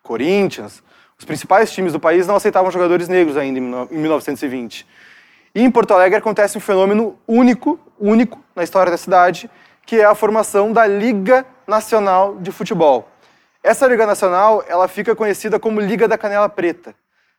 Corinthians, 0.00 0.82
os 1.18 1.24
principais 1.24 1.72
times 1.72 1.92
do 1.92 1.98
país 1.98 2.28
não 2.28 2.36
aceitavam 2.36 2.70
jogadores 2.70 3.08
negros 3.08 3.36
ainda 3.36 3.58
em 3.58 3.98
1920. 3.98 4.86
E 5.52 5.60
em 5.60 5.70
Porto 5.70 5.92
Alegre 5.92 6.18
acontece 6.18 6.56
um 6.56 6.60
fenômeno 6.60 7.18
único, 7.26 7.80
único 7.98 8.42
na 8.54 8.62
história 8.62 8.92
da 8.92 8.96
cidade, 8.96 9.50
que 9.84 9.96
é 9.96 10.04
a 10.04 10.14
formação 10.14 10.72
da 10.72 10.86
Liga 10.86 11.44
Nacional 11.66 12.36
de 12.36 12.52
Futebol. 12.52 13.08
Essa 13.62 13.86
Liga 13.86 14.06
Nacional, 14.06 14.64
ela 14.68 14.88
fica 14.88 15.14
conhecida 15.14 15.58
como 15.58 15.80
Liga 15.80 16.06
da 16.06 16.16
Canela 16.16 16.48
Preta. 16.48 16.94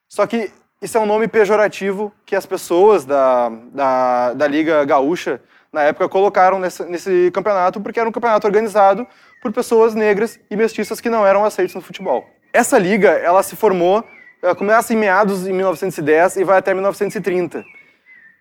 Só 0.07 0.27
que 0.27 0.51
isso 0.81 0.97
é 0.97 1.01
um 1.01 1.05
nome 1.05 1.27
pejorativo 1.27 2.13
que 2.25 2.35
as 2.35 2.45
pessoas 2.45 3.05
da, 3.05 3.49
da, 3.73 4.33
da 4.33 4.47
Liga 4.47 4.85
Gaúcha, 4.85 5.41
na 5.71 5.83
época, 5.83 6.07
colocaram 6.07 6.59
nesse, 6.59 6.83
nesse 6.85 7.31
campeonato, 7.31 7.81
porque 7.81 7.99
era 7.99 8.07
um 8.07 8.11
campeonato 8.11 8.47
organizado 8.47 9.05
por 9.41 9.51
pessoas 9.51 9.93
negras 9.93 10.39
e 10.49 10.55
mestiças 10.55 11.01
que 11.01 11.09
não 11.09 11.25
eram 11.25 11.43
aceitas 11.45 11.75
no 11.75 11.81
futebol. 11.81 12.27
Essa 12.51 12.77
liga, 12.77 13.09
ela 13.09 13.43
se 13.43 13.55
formou, 13.55 14.03
ela 14.41 14.55
começa 14.55 14.93
em 14.93 14.97
meados 14.97 15.43
de 15.43 15.51
1910 15.51 16.37
e 16.37 16.43
vai 16.43 16.57
até 16.57 16.73
1930. 16.73 17.63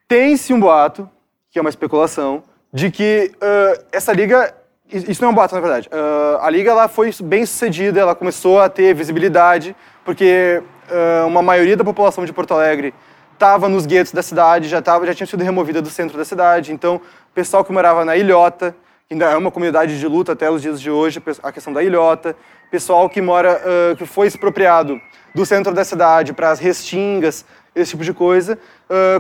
Tem-se 0.07 0.53
um 0.53 0.61
boato, 0.61 1.09
que 1.51 1.59
é 1.59 1.61
uma 1.61 1.71
especulação, 1.71 2.43
de 2.73 2.91
que 2.91 3.33
uh, 3.37 3.85
essa 3.93 4.13
liga, 4.13 4.55
isso 4.91 5.21
não 5.21 5.29
é 5.29 5.33
um 5.33 5.35
boato 5.35 5.55
na 5.55 5.61
verdade, 5.61 5.89
uh, 5.89 6.39
a 6.41 6.49
liga 6.49 6.71
ela 6.71 6.89
foi 6.89 7.11
bem 7.23 7.45
sucedida, 7.45 8.01
ela 8.01 8.15
começou 8.15 8.61
a 8.61 8.69
ter 8.69 8.95
visibilidade, 8.95 9.77
porque 10.05 10.63
uh, 10.91 11.27
uma 11.27 11.43
maioria 11.43 11.77
da 11.77 11.85
população 11.85 12.25
de 12.25 12.33
Porto 12.33 12.55
Alegre 12.55 12.95
estava 13.35 13.69
nos 13.69 13.85
guetos 13.85 14.13
da 14.13 14.23
cidade, 14.23 14.67
já, 14.67 14.81
tava, 14.81 15.07
já 15.07 15.15
tinha 15.15 15.27
sido 15.27 15.45
removida 15.45 15.83
do 15.83 15.91
centro 15.91 16.17
da 16.17 16.25
cidade, 16.25 16.73
então 16.73 16.97
o 16.97 17.35
pessoal 17.35 17.63
que 17.65 17.71
morava 17.71 18.05
na 18.05 18.17
Ilhota, 18.17 18.75
que 19.07 19.15
ainda 19.15 19.27
é 19.27 19.37
uma 19.37 19.51
comunidade 19.51 19.99
de 19.99 20.09
luta 20.09 20.33
até 20.33 20.51
os 20.51 20.63
dias 20.63 20.81
de 20.81 20.91
hoje, 20.91 21.23
a 21.43 21.53
questão 21.53 21.73
da 21.73 21.83
Ilhota, 21.83 22.35
pessoal 22.71 23.09
que 23.09 23.21
mora, 23.21 23.61
uh, 23.93 23.97
que 23.97 24.07
foi 24.07 24.27
expropriado 24.27 24.99
do 25.35 25.45
centro 25.45 25.75
da 25.75 25.85
cidade 25.85 26.33
para 26.33 26.51
as 26.51 26.59
restingas, 26.59 27.45
esse 27.75 27.91
tipo 27.91 28.03
de 28.03 28.13
coisa, 28.13 28.59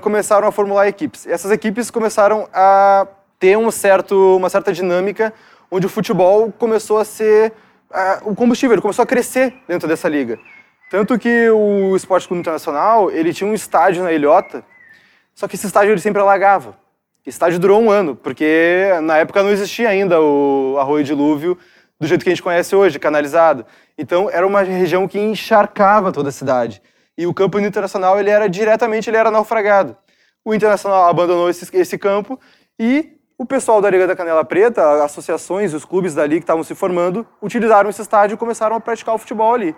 começaram 0.02 0.48
a 0.48 0.50
formular 0.50 0.88
equipes. 0.88 1.26
E 1.26 1.30
essas 1.30 1.52
equipes 1.52 1.92
começaram 1.92 2.48
a 2.52 3.06
ter 3.38 3.56
um 3.56 3.70
certo, 3.70 4.36
uma 4.36 4.50
certa 4.50 4.72
dinâmica 4.72 5.32
onde 5.70 5.86
o 5.86 5.88
futebol 5.88 6.52
começou 6.52 6.98
a 6.98 7.04
ser 7.04 7.52
uh, 7.90 8.30
o 8.30 8.34
combustível, 8.34 8.74
ele 8.74 8.82
começou 8.82 9.02
a 9.02 9.06
crescer 9.06 9.54
dentro 9.66 9.88
dessa 9.88 10.08
liga. 10.08 10.38
Tanto 10.90 11.18
que 11.18 11.50
o 11.50 11.94
Esporte 11.94 12.26
Clube 12.26 12.40
Internacional, 12.40 13.10
ele 13.10 13.32
tinha 13.34 13.48
um 13.48 13.54
estádio 13.54 14.02
na 14.02 14.12
Ilhota, 14.12 14.64
só 15.34 15.46
que 15.46 15.54
esse 15.54 15.66
estádio 15.66 15.92
ele 15.92 16.00
sempre 16.00 16.20
alagava. 16.20 16.76
Esse 17.26 17.36
estádio 17.36 17.58
durou 17.58 17.80
um 17.80 17.90
ano, 17.90 18.16
porque 18.16 18.88
na 19.02 19.18
época 19.18 19.42
não 19.42 19.50
existia 19.50 19.88
ainda 19.88 20.20
o 20.20 20.76
arroio 20.78 21.04
dilúvio 21.04 21.58
do 22.00 22.06
jeito 22.06 22.22
que 22.22 22.30
a 22.30 22.32
gente 22.32 22.42
conhece 22.42 22.74
hoje, 22.74 22.98
canalizado. 22.98 23.66
Então 23.98 24.30
era 24.30 24.46
uma 24.46 24.62
região 24.62 25.06
que 25.06 25.18
encharcava 25.18 26.10
toda 26.10 26.30
a 26.30 26.32
cidade. 26.32 26.80
E 27.18 27.26
o 27.26 27.34
campo 27.34 27.58
internacional 27.58 28.18
ele 28.18 28.30
era 28.30 28.48
diretamente 28.48 29.10
ele 29.10 29.16
era 29.16 29.30
naufragado. 29.30 29.96
O 30.44 30.54
Internacional 30.54 31.08
abandonou 31.08 31.50
esse, 31.50 31.68
esse 31.76 31.98
campo 31.98 32.40
e 32.78 33.17
o 33.38 33.46
pessoal 33.46 33.80
da 33.80 33.88
Liga 33.88 34.04
da 34.04 34.16
Canela 34.16 34.44
Preta, 34.44 35.04
associações, 35.04 35.72
os 35.72 35.84
clubes 35.84 36.12
dali 36.12 36.36
que 36.36 36.42
estavam 36.42 36.64
se 36.64 36.74
formando, 36.74 37.24
utilizaram 37.40 37.88
esse 37.88 38.02
estádio 38.02 38.34
e 38.34 38.36
começaram 38.36 38.74
a 38.74 38.80
praticar 38.80 39.14
o 39.14 39.18
futebol 39.18 39.54
ali. 39.54 39.76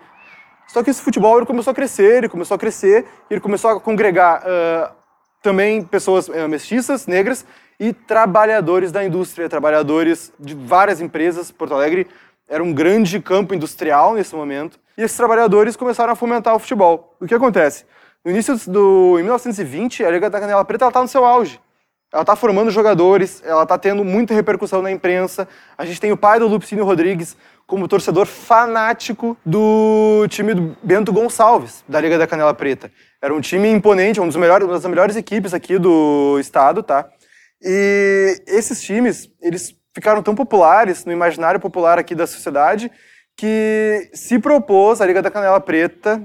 Só 0.66 0.83
que 0.83 0.88
esse 0.88 1.03
futebol 1.03 1.37
ele 1.37 1.46
começou 1.46 1.73
a 1.73 1.75
crescer, 1.75 2.18
ele 2.18 2.29
começou 2.29 2.55
a 2.55 2.59
crescer, 2.59 3.05
ele 3.29 3.38
começou 3.38 3.70
a 3.70 3.81
congregar 3.81 4.42
uh, 4.42 4.94
também 5.42 5.85
pessoas 5.85 6.29
uh, 6.29 6.49
mestiças, 6.49 7.07
negras, 7.07 7.44
e 7.79 7.92
trabalhadores 7.92 8.90
da 8.92 9.05
indústria, 9.05 9.49
trabalhadores 9.49 10.33
de 10.38 10.55
várias 10.55 11.01
empresas. 11.01 11.51
Porto 11.51 11.75
Alegre 11.75 12.07
era 12.49 12.62
um 12.62 12.73
grande 12.73 13.20
campo 13.20 13.55
industrial 13.55 14.14
nesse 14.14 14.35
momento. 14.35 14.79
E 14.96 15.03
esses 15.03 15.16
trabalhadores 15.16 15.77
começaram 15.77 16.12
a 16.12 16.16
fomentar 16.16 16.55
o 16.55 16.59
futebol. 16.59 17.16
O 17.20 17.27
que 17.27 17.35
acontece? 17.35 17.85
No 18.25 18.31
início 18.31 18.55
do 18.70 19.18
em 19.18 19.23
1920, 19.23 20.05
a 20.05 20.11
Liga 20.11 20.31
da 20.31 20.40
Canela 20.40 20.64
Preta 20.64 20.88
está 20.88 21.01
no 21.01 21.09
seu 21.09 21.25
auge. 21.25 21.61
Ela 22.12 22.23
está 22.23 22.35
formando 22.35 22.73
jogadores, 22.73 23.40
ela 23.44 23.62
está 23.62 23.79
tendo 23.79 24.05
muita 24.05 24.35
repercussão 24.35 24.83
na 24.83 24.90
imprensa. 24.90 25.46
A 25.79 25.85
gente 25.85 26.01
tem 26.01 26.11
o 26.11 26.16
pai 26.16 26.40
do 26.40 26.49
Lupicínio 26.49 26.85
Rodrigues 26.85 27.37
como 27.68 27.87
torcedor 27.87 28.27
fanático 28.27 29.37
do 29.46 30.27
time 30.29 30.53
do 30.55 30.77
Bento 30.83 31.12
Gonçalves, 31.12 31.85
da 31.88 32.01
Liga 32.01 32.18
da 32.18 32.27
Canela 32.27 32.53
Preta. 32.53 32.90
Era 33.23 33.33
um 33.33 33.40
time 33.40 33.70
imponente, 33.70 34.20
um 34.20 34.27
dos 34.27 34.35
melhores, 34.35 34.66
uma 34.66 34.75
das 34.75 34.85
melhores 34.87 35.14
equipes 35.14 35.55
aqui 35.55 35.79
do 35.79 36.37
estado, 36.40 36.83
tá? 36.83 37.09
E 37.62 38.42
esses 38.49 38.83
times, 38.83 39.31
eles 39.40 39.77
ficaram 39.94 40.20
tão 40.20 40.35
populares 40.35 41.05
no 41.05 41.12
imaginário 41.12 41.61
popular 41.61 41.96
aqui 41.96 42.14
da 42.16 42.27
sociedade 42.27 42.90
que 43.37 44.11
se 44.12 44.38
propôs 44.38 45.01
a 45.01 45.07
Liga 45.07 45.23
da 45.23 45.31
Canela 45.31 45.61
Preta, 45.61 46.20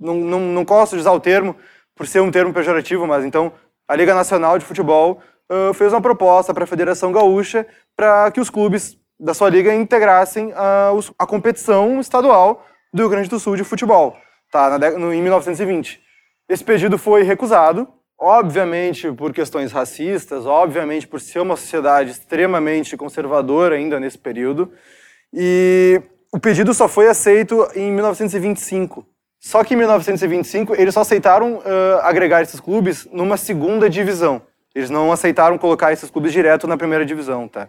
não, 0.00 0.14
não, 0.14 0.40
não 0.40 0.64
gosto 0.64 0.94
de 0.94 1.00
usar 1.00 1.12
o 1.12 1.20
termo 1.20 1.54
por 1.94 2.06
ser 2.06 2.20
um 2.20 2.30
termo 2.30 2.52
pejorativo, 2.52 3.06
mas 3.06 3.24
então 3.24 3.52
a 3.88 3.96
Liga 3.96 4.14
Nacional 4.14 4.58
de 4.58 4.64
Futebol 4.64 5.20
uh, 5.50 5.74
fez 5.74 5.92
uma 5.92 6.00
proposta 6.00 6.52
para 6.52 6.64
a 6.64 6.66
Federação 6.66 7.12
Gaúcha 7.12 7.66
para 7.96 8.30
que 8.30 8.40
os 8.40 8.50
clubes 8.50 8.98
da 9.18 9.32
sua 9.32 9.48
liga 9.48 9.74
integrassem 9.74 10.52
os, 10.94 11.10
a 11.18 11.26
competição 11.26 11.98
estadual 12.00 12.66
do 12.92 13.00
Rio 13.00 13.08
Grande 13.08 13.30
do 13.30 13.40
Sul 13.40 13.56
de 13.56 13.64
futebol, 13.64 14.14
tá, 14.52 14.78
na, 14.78 14.90
no, 14.90 15.10
em 15.10 15.22
1920. 15.22 16.02
Esse 16.46 16.62
pedido 16.62 16.98
foi 16.98 17.22
recusado 17.22 17.88
obviamente 18.18 19.12
por 19.12 19.32
questões 19.32 19.72
racistas, 19.72 20.46
obviamente 20.46 21.06
por 21.06 21.20
ser 21.20 21.40
uma 21.40 21.56
sociedade 21.56 22.10
extremamente 22.10 22.96
conservadora 22.96 23.76
ainda 23.76 24.00
nesse 24.00 24.18
período. 24.18 24.72
E 25.32 26.00
o 26.32 26.40
pedido 26.40 26.72
só 26.72 26.88
foi 26.88 27.08
aceito 27.08 27.68
em 27.74 27.92
1925. 27.92 29.06
Só 29.46 29.62
que 29.62 29.74
em 29.74 29.76
1925 29.76 30.74
eles 30.74 30.92
só 30.92 31.02
aceitaram 31.02 31.58
uh, 31.58 32.00
agregar 32.02 32.42
esses 32.42 32.58
clubes 32.58 33.06
numa 33.12 33.36
segunda 33.36 33.88
divisão. 33.88 34.42
Eles 34.74 34.90
não 34.90 35.12
aceitaram 35.12 35.56
colocar 35.56 35.92
esses 35.92 36.10
clubes 36.10 36.32
direto 36.32 36.66
na 36.66 36.76
primeira 36.76 37.06
divisão, 37.06 37.46
tá? 37.46 37.68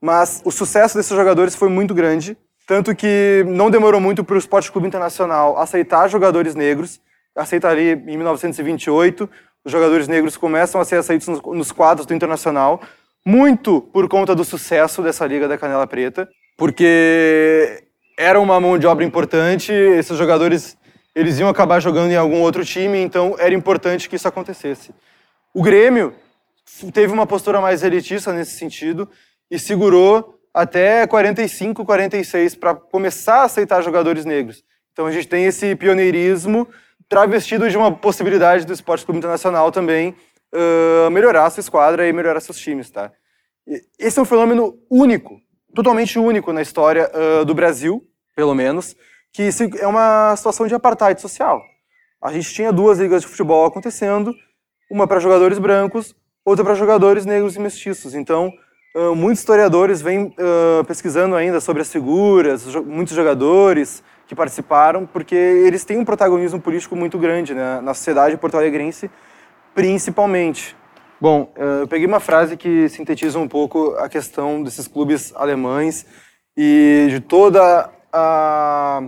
Mas 0.00 0.40
o 0.44 0.52
sucesso 0.52 0.96
desses 0.96 1.16
jogadores 1.16 1.56
foi 1.56 1.68
muito 1.68 1.92
grande, 1.92 2.38
tanto 2.64 2.94
que 2.94 3.44
não 3.48 3.72
demorou 3.72 4.00
muito 4.00 4.22
para 4.22 4.36
o 4.36 4.38
Esporte 4.38 4.70
Clube 4.70 4.86
Internacional 4.86 5.58
aceitar 5.58 6.06
jogadores 6.06 6.54
negros. 6.54 7.00
Aceita 7.34 7.70
ali 7.70 7.94
em 7.94 8.16
1928, 8.16 9.28
os 9.64 9.72
jogadores 9.72 10.06
negros 10.06 10.36
começam 10.36 10.80
a 10.80 10.84
ser 10.84 10.94
aceitos 10.94 11.26
nos, 11.26 11.42
nos 11.42 11.72
quadros 11.72 12.06
do 12.06 12.14
Internacional, 12.14 12.80
muito 13.24 13.80
por 13.80 14.08
conta 14.08 14.32
do 14.32 14.44
sucesso 14.44 15.02
dessa 15.02 15.26
Liga 15.26 15.48
da 15.48 15.58
Canela 15.58 15.88
Preta, 15.88 16.28
porque 16.56 17.82
era 18.16 18.38
uma 18.38 18.60
mão 18.60 18.78
de 18.78 18.86
obra 18.86 19.04
importante, 19.04 19.72
esses 19.72 20.16
jogadores 20.16 20.78
eles 21.16 21.38
iam 21.38 21.48
acabar 21.48 21.80
jogando 21.80 22.10
em 22.10 22.16
algum 22.16 22.42
outro 22.42 22.62
time, 22.62 22.98
então 22.98 23.34
era 23.38 23.54
importante 23.54 24.06
que 24.06 24.16
isso 24.16 24.28
acontecesse. 24.28 24.92
O 25.54 25.62
Grêmio 25.62 26.14
teve 26.92 27.10
uma 27.10 27.26
postura 27.26 27.58
mais 27.58 27.82
elitista 27.82 28.34
nesse 28.34 28.58
sentido 28.58 29.08
e 29.50 29.58
segurou 29.58 30.38
até 30.52 31.06
45, 31.06 31.86
46 31.86 32.56
para 32.56 32.74
começar 32.74 33.36
a 33.36 33.44
aceitar 33.44 33.80
jogadores 33.80 34.26
negros. 34.26 34.62
Então 34.92 35.06
a 35.06 35.10
gente 35.10 35.26
tem 35.26 35.46
esse 35.46 35.74
pioneirismo 35.74 36.68
travestido 37.08 37.70
de 37.70 37.78
uma 37.78 37.90
possibilidade 37.90 38.66
do 38.66 38.74
Esporte 38.74 39.06
Clube 39.06 39.16
Internacional 39.16 39.72
também 39.72 40.14
uh, 40.52 41.10
melhorar 41.10 41.46
a 41.46 41.50
sua 41.50 41.62
esquadra 41.62 42.06
e 42.06 42.12
melhorar 42.12 42.40
seus 42.40 42.58
times, 42.58 42.90
tá? 42.90 43.10
Esse 43.98 44.18
é 44.18 44.22
um 44.22 44.26
fenômeno 44.26 44.78
único, 44.90 45.40
totalmente 45.74 46.18
único 46.18 46.52
na 46.52 46.60
história 46.60 47.10
uh, 47.14 47.44
do 47.44 47.54
Brasil, 47.54 48.06
pelo 48.34 48.54
menos, 48.54 48.94
que 49.36 49.50
é 49.78 49.86
uma 49.86 50.34
situação 50.34 50.66
de 50.66 50.74
apartheid 50.74 51.20
social. 51.20 51.62
A 52.22 52.32
gente 52.32 52.52
tinha 52.54 52.72
duas 52.72 52.98
ligas 52.98 53.20
de 53.20 53.28
futebol 53.28 53.66
acontecendo, 53.66 54.34
uma 54.90 55.06
para 55.06 55.20
jogadores 55.20 55.58
brancos, 55.58 56.16
outra 56.42 56.64
para 56.64 56.74
jogadores 56.74 57.26
negros 57.26 57.54
e 57.54 57.60
mestiços. 57.60 58.14
Então, 58.14 58.50
muitos 59.14 59.40
historiadores 59.40 60.00
vêm 60.00 60.34
pesquisando 60.86 61.36
ainda 61.36 61.60
sobre 61.60 61.82
as 61.82 61.92
figuras, 61.92 62.64
muitos 62.76 63.14
jogadores, 63.14 64.02
que 64.26 64.34
participaram, 64.34 65.06
porque 65.06 65.34
eles 65.34 65.84
têm 65.84 65.98
um 65.98 66.04
protagonismo 66.04 66.60
político 66.60 66.96
muito 66.96 67.18
grande 67.18 67.54
né, 67.54 67.80
na 67.80 67.94
sociedade 67.94 68.36
porto-alegrense, 68.36 69.10
principalmente. 69.74 70.74
Bom, 71.20 71.52
eu 71.80 71.86
peguei 71.86 72.06
uma 72.06 72.20
frase 72.20 72.56
que 72.56 72.88
sintetiza 72.88 73.38
um 73.38 73.46
pouco 73.46 73.94
a 73.98 74.08
questão 74.08 74.62
desses 74.62 74.88
clubes 74.88 75.32
alemães 75.36 76.06
e 76.56 77.06
de 77.10 77.20
toda 77.20 77.90
a 78.12 79.02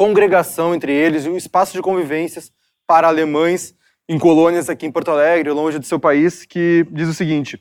congregação 0.00 0.74
entre 0.74 0.94
eles, 0.94 1.26
um 1.26 1.36
espaço 1.36 1.74
de 1.74 1.82
convivências 1.82 2.50
para 2.86 3.06
alemães 3.06 3.74
em 4.08 4.18
colônias 4.18 4.70
aqui 4.70 4.86
em 4.86 4.90
Porto 4.90 5.10
Alegre, 5.10 5.50
longe 5.50 5.78
do 5.78 5.84
seu 5.84 6.00
país, 6.00 6.46
que 6.46 6.86
diz 6.90 7.06
o 7.06 7.12
seguinte: 7.12 7.60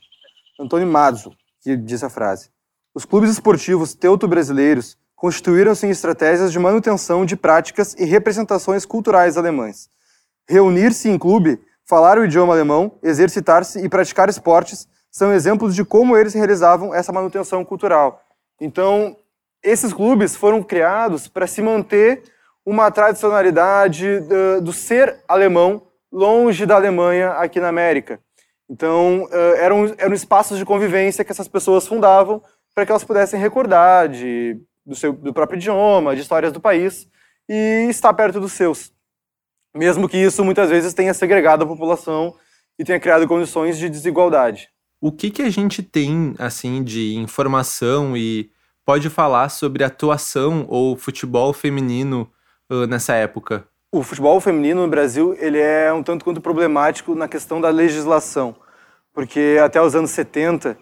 Antônio 0.57 0.87
Mazzo, 0.87 1.33
que 1.61 1.75
diz 1.75 2.01
a 2.01 2.09
frase: 2.09 2.49
Os 2.95 3.03
clubes 3.03 3.29
esportivos 3.29 3.93
teuto-brasileiros 3.93 4.97
constituíram-se 5.17 5.85
em 5.85 5.89
estratégias 5.89 6.49
de 6.49 6.57
manutenção 6.57 7.25
de 7.25 7.35
práticas 7.35 7.93
e 7.95 8.05
representações 8.05 8.85
culturais 8.85 9.35
alemãs. 9.35 9.89
Reunir-se 10.47 11.09
em 11.09 11.17
clube, 11.17 11.59
falar 11.85 12.17
o 12.17 12.23
idioma 12.23 12.53
alemão, 12.53 12.97
exercitar-se 13.03 13.83
e 13.83 13.89
praticar 13.89 14.29
esportes 14.29 14.87
são 15.11 15.33
exemplos 15.33 15.75
de 15.75 15.83
como 15.83 16.15
eles 16.15 16.33
realizavam 16.33 16.95
essa 16.95 17.11
manutenção 17.11 17.65
cultural. 17.65 18.23
Então, 18.61 19.17
esses 19.63 19.93
clubes 19.93 20.35
foram 20.35 20.63
criados 20.63 21.27
para 21.27 21.47
se 21.47 21.61
manter 21.61 22.23
uma 22.65 22.91
tradicionalidade 22.91 24.19
do, 24.21 24.61
do 24.61 24.73
ser 24.73 25.23
alemão 25.27 25.87
longe 26.11 26.65
da 26.65 26.75
Alemanha 26.75 27.31
aqui 27.31 27.59
na 27.59 27.67
América. 27.67 28.19
Então, 28.69 29.27
eram, 29.57 29.93
eram 29.97 30.13
espaços 30.13 30.57
de 30.57 30.65
convivência 30.65 31.23
que 31.23 31.31
essas 31.31 31.47
pessoas 31.47 31.87
fundavam 31.87 32.41
para 32.75 32.85
que 32.85 32.91
elas 32.91 33.03
pudessem 33.03 33.39
recordar 33.39 34.07
de, 34.07 34.59
do, 34.85 34.95
seu, 34.95 35.11
do 35.11 35.33
próprio 35.33 35.57
idioma, 35.57 36.15
de 36.15 36.21
histórias 36.21 36.53
do 36.53 36.59
país 36.59 37.07
e 37.47 37.87
estar 37.89 38.13
perto 38.13 38.39
dos 38.39 38.53
seus. 38.53 38.93
Mesmo 39.75 40.07
que 40.07 40.17
isso 40.17 40.43
muitas 40.43 40.69
vezes 40.69 40.93
tenha 40.93 41.13
segregado 41.13 41.63
a 41.63 41.67
população 41.67 42.35
e 42.77 42.83
tenha 42.83 42.99
criado 42.99 43.27
condições 43.27 43.77
de 43.77 43.89
desigualdade. 43.89 44.69
O 45.01 45.11
que, 45.11 45.31
que 45.31 45.41
a 45.41 45.49
gente 45.49 45.81
tem 45.81 46.35
assim 46.37 46.83
de 46.83 47.15
informação 47.15 48.15
e 48.15 48.51
pode 48.89 49.07
falar 49.07 49.49
sobre 49.49 49.83
atuação 49.83 50.65
ou 50.67 50.97
futebol 50.97 51.53
feminino 51.53 52.27
uh, 52.71 52.87
nessa 52.87 53.13
época? 53.13 53.67
O 53.91 54.01
futebol 54.01 54.41
feminino 54.41 54.81
no 54.81 54.87
Brasil 54.87 55.35
ele 55.37 55.59
é 55.59 55.93
um 55.93 56.01
tanto 56.01 56.25
quanto 56.25 56.41
problemático 56.41 57.13
na 57.13 57.27
questão 57.27 57.61
da 57.61 57.69
legislação, 57.69 58.55
porque 59.13 59.59
até 59.63 59.79
os 59.79 59.93
anos 59.93 60.09
70 60.09 60.75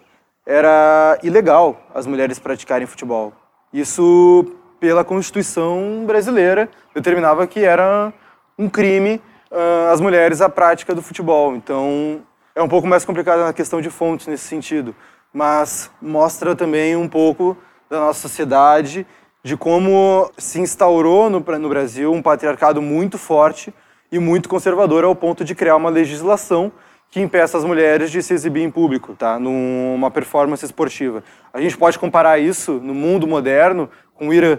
era 0.46 1.18
ilegal 1.22 1.86
as 1.94 2.06
mulheres 2.06 2.38
praticarem 2.38 2.86
futebol. 2.86 3.34
Isso, 3.74 4.56
pela 4.80 5.04
Constituição 5.04 6.04
brasileira, 6.06 6.70
determinava 6.94 7.46
que 7.46 7.62
era 7.62 8.10
um 8.58 8.70
crime 8.70 9.20
uh, 9.52 9.92
as 9.92 10.00
mulheres 10.00 10.40
a 10.40 10.48
prática 10.48 10.94
do 10.94 11.02
futebol. 11.02 11.54
Então, 11.54 12.22
é 12.54 12.62
um 12.62 12.68
pouco 12.68 12.88
mais 12.88 13.04
complicado 13.04 13.40
na 13.40 13.52
questão 13.52 13.82
de 13.82 13.90
fontes 13.90 14.28
nesse 14.28 14.44
sentido, 14.44 14.96
mas 15.30 15.90
mostra 16.00 16.56
também 16.56 16.96
um 16.96 17.06
pouco 17.06 17.54
da 17.88 18.00
nossa 18.00 18.20
sociedade 18.20 19.06
de 19.42 19.56
como 19.56 20.30
se 20.36 20.60
instaurou 20.60 21.30
no, 21.30 21.40
no 21.40 21.68
Brasil 21.68 22.12
um 22.12 22.20
patriarcado 22.20 22.82
muito 22.82 23.16
forte 23.16 23.72
e 24.10 24.18
muito 24.18 24.48
conservador 24.48 25.04
ao 25.04 25.14
ponto 25.14 25.44
de 25.44 25.54
criar 25.54 25.76
uma 25.76 25.90
legislação 25.90 26.72
que 27.10 27.20
impeça 27.20 27.56
as 27.56 27.64
mulheres 27.64 28.10
de 28.10 28.22
se 28.22 28.34
exibir 28.34 28.62
em 28.62 28.70
público, 28.70 29.14
tá? 29.14 29.38
Numa 29.38 30.10
performance 30.10 30.64
esportiva. 30.64 31.22
A 31.52 31.60
gente 31.60 31.76
pode 31.76 31.98
comparar 31.98 32.38
isso 32.38 32.72
no 32.72 32.92
mundo 32.92 33.26
moderno 33.26 33.88
com 34.14 34.28
o 34.28 34.34
Irã, 34.34 34.58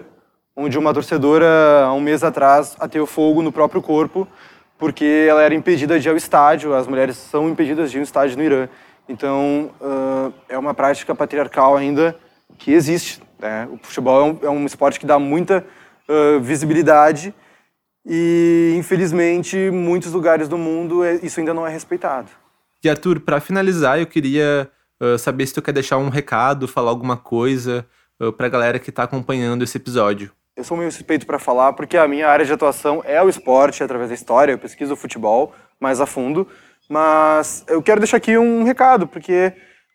onde 0.56 0.76
uma 0.76 0.92
torcedora, 0.92 1.84
há 1.84 1.92
um 1.92 2.00
mês 2.00 2.24
atrás, 2.24 2.76
ateu 2.80 3.06
fogo 3.06 3.42
no 3.42 3.52
próprio 3.52 3.80
corpo 3.80 4.26
porque 4.80 5.26
ela 5.28 5.42
era 5.42 5.54
impedida 5.54 6.00
de 6.00 6.08
ir 6.08 6.10
ao 6.10 6.16
estádio, 6.16 6.74
as 6.74 6.86
mulheres 6.86 7.14
são 7.18 7.50
impedidas 7.50 7.90
de 7.90 7.98
ir 7.98 8.00
ao 8.00 8.04
estádio 8.04 8.38
no 8.38 8.42
Irã. 8.42 8.66
Então, 9.06 9.70
uh, 9.78 10.32
é 10.48 10.58
uma 10.58 10.72
prática 10.72 11.14
patriarcal 11.14 11.76
ainda 11.76 12.16
que 12.60 12.72
existe. 12.72 13.20
Né? 13.38 13.66
O 13.72 13.78
futebol 13.82 14.20
é 14.20 14.24
um, 14.24 14.38
é 14.42 14.50
um, 14.50 14.66
esporte 14.66 15.00
que 15.00 15.06
dá 15.06 15.18
muita 15.18 15.64
uh, 16.08 16.38
visibilidade 16.40 17.34
e, 18.06 18.74
infelizmente, 18.78 19.56
em 19.56 19.70
muitos 19.70 20.12
lugares 20.12 20.46
do 20.46 20.56
mundo 20.56 21.02
é, 21.02 21.14
isso 21.22 21.40
ainda 21.40 21.52
não 21.52 21.66
é 21.66 21.70
respeitado. 21.70 22.30
E 22.84 22.88
Arthur, 22.88 23.20
para 23.20 23.40
finalizar, 23.40 23.98
eu 23.98 24.06
queria 24.06 24.70
uh, 25.00 25.18
saber 25.18 25.46
se 25.46 25.54
tu 25.54 25.62
quer 25.62 25.72
deixar 25.72 25.98
um 25.98 26.08
recado, 26.08 26.68
falar 26.68 26.90
alguma 26.90 27.16
coisa 27.16 27.86
uh, 28.20 28.32
para 28.32 28.46
a 28.46 28.50
galera 28.50 28.78
que 28.78 28.90
está 28.90 29.02
acompanhando 29.02 29.64
esse 29.64 29.76
episódio. 29.76 30.30
Eu 30.56 30.64
sou 30.64 30.76
meio 30.76 30.92
suspeito 30.92 31.26
para 31.26 31.38
falar 31.38 31.72
porque 31.72 31.96
a 31.96 32.06
minha 32.06 32.28
área 32.28 32.44
de 32.44 32.52
atuação 32.52 33.02
é 33.06 33.22
o 33.22 33.28
esporte, 33.28 33.82
através 33.82 34.10
da 34.10 34.14
história, 34.14 34.52
eu 34.52 34.58
pesquiso 34.58 34.92
o 34.92 34.96
futebol 34.96 35.54
mais 35.78 36.00
a 36.00 36.06
fundo, 36.06 36.46
mas 36.88 37.64
eu 37.68 37.82
quero 37.82 38.00
deixar 38.00 38.18
aqui 38.18 38.36
um 38.36 38.64
recado, 38.64 39.06
porque 39.06 39.54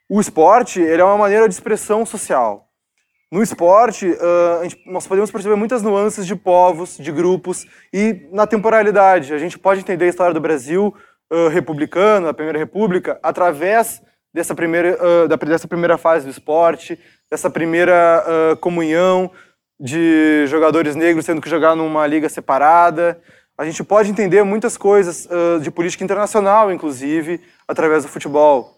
o 0.10 0.22
esporte 0.22 0.80
ele 0.80 1.02
é 1.02 1.06
uma 1.06 1.18
maneira 1.18 1.48
de 1.48 1.54
expressão 1.54 2.06
social. 2.06 2.66
No 3.32 3.42
esporte, 3.42 4.08
uh, 4.08 4.64
gente, 4.64 4.82
nós 4.86 5.08
podemos 5.08 5.32
perceber 5.32 5.56
muitas 5.56 5.82
nuances 5.82 6.28
de 6.28 6.36
povos, 6.36 6.96
de 6.98 7.12
grupos 7.12 7.66
e 7.92 8.30
na 8.32 8.46
temporalidade. 8.46 9.34
A 9.34 9.38
gente 9.38 9.58
pode 9.58 9.82
entender 9.82 10.06
a 10.06 10.10
história 10.10 10.34
do 10.34 10.40
Brasil 10.40 10.96
uh, 11.32 11.48
republicano, 11.48 12.28
a 12.28 12.34
Primeira 12.34 12.60
República, 12.60 13.20
através 13.24 14.02
dessa 14.34 14.54
primeira, 14.54 14.98
uh, 15.04 15.28
da, 15.28 15.36
dessa 15.38 15.68
primeira 15.68 15.98
fase 15.98 16.26
do 16.26 16.32
esporte, 16.32 17.00
dessa 17.30 17.50
primeira 17.50 18.24
comunhão 18.62 19.32
de 19.80 20.46
jogadores 20.48 20.96
negros 20.96 21.26
tendo 21.26 21.42
que 21.42 21.50
jogar 21.50 21.76
numa 21.76 22.06
liga 22.06 22.30
separada. 22.30 23.20
A 23.58 23.66
gente 23.66 23.84
pode 23.84 24.12
entender 24.12 24.44
muitas 24.44 24.78
coisas 24.78 25.28
de 25.62 25.72
política 25.72 26.04
internacional, 26.04 26.72
inclusive, 26.72 27.42
através 27.68 28.04
do 28.04 28.10
futebol. 28.10 28.75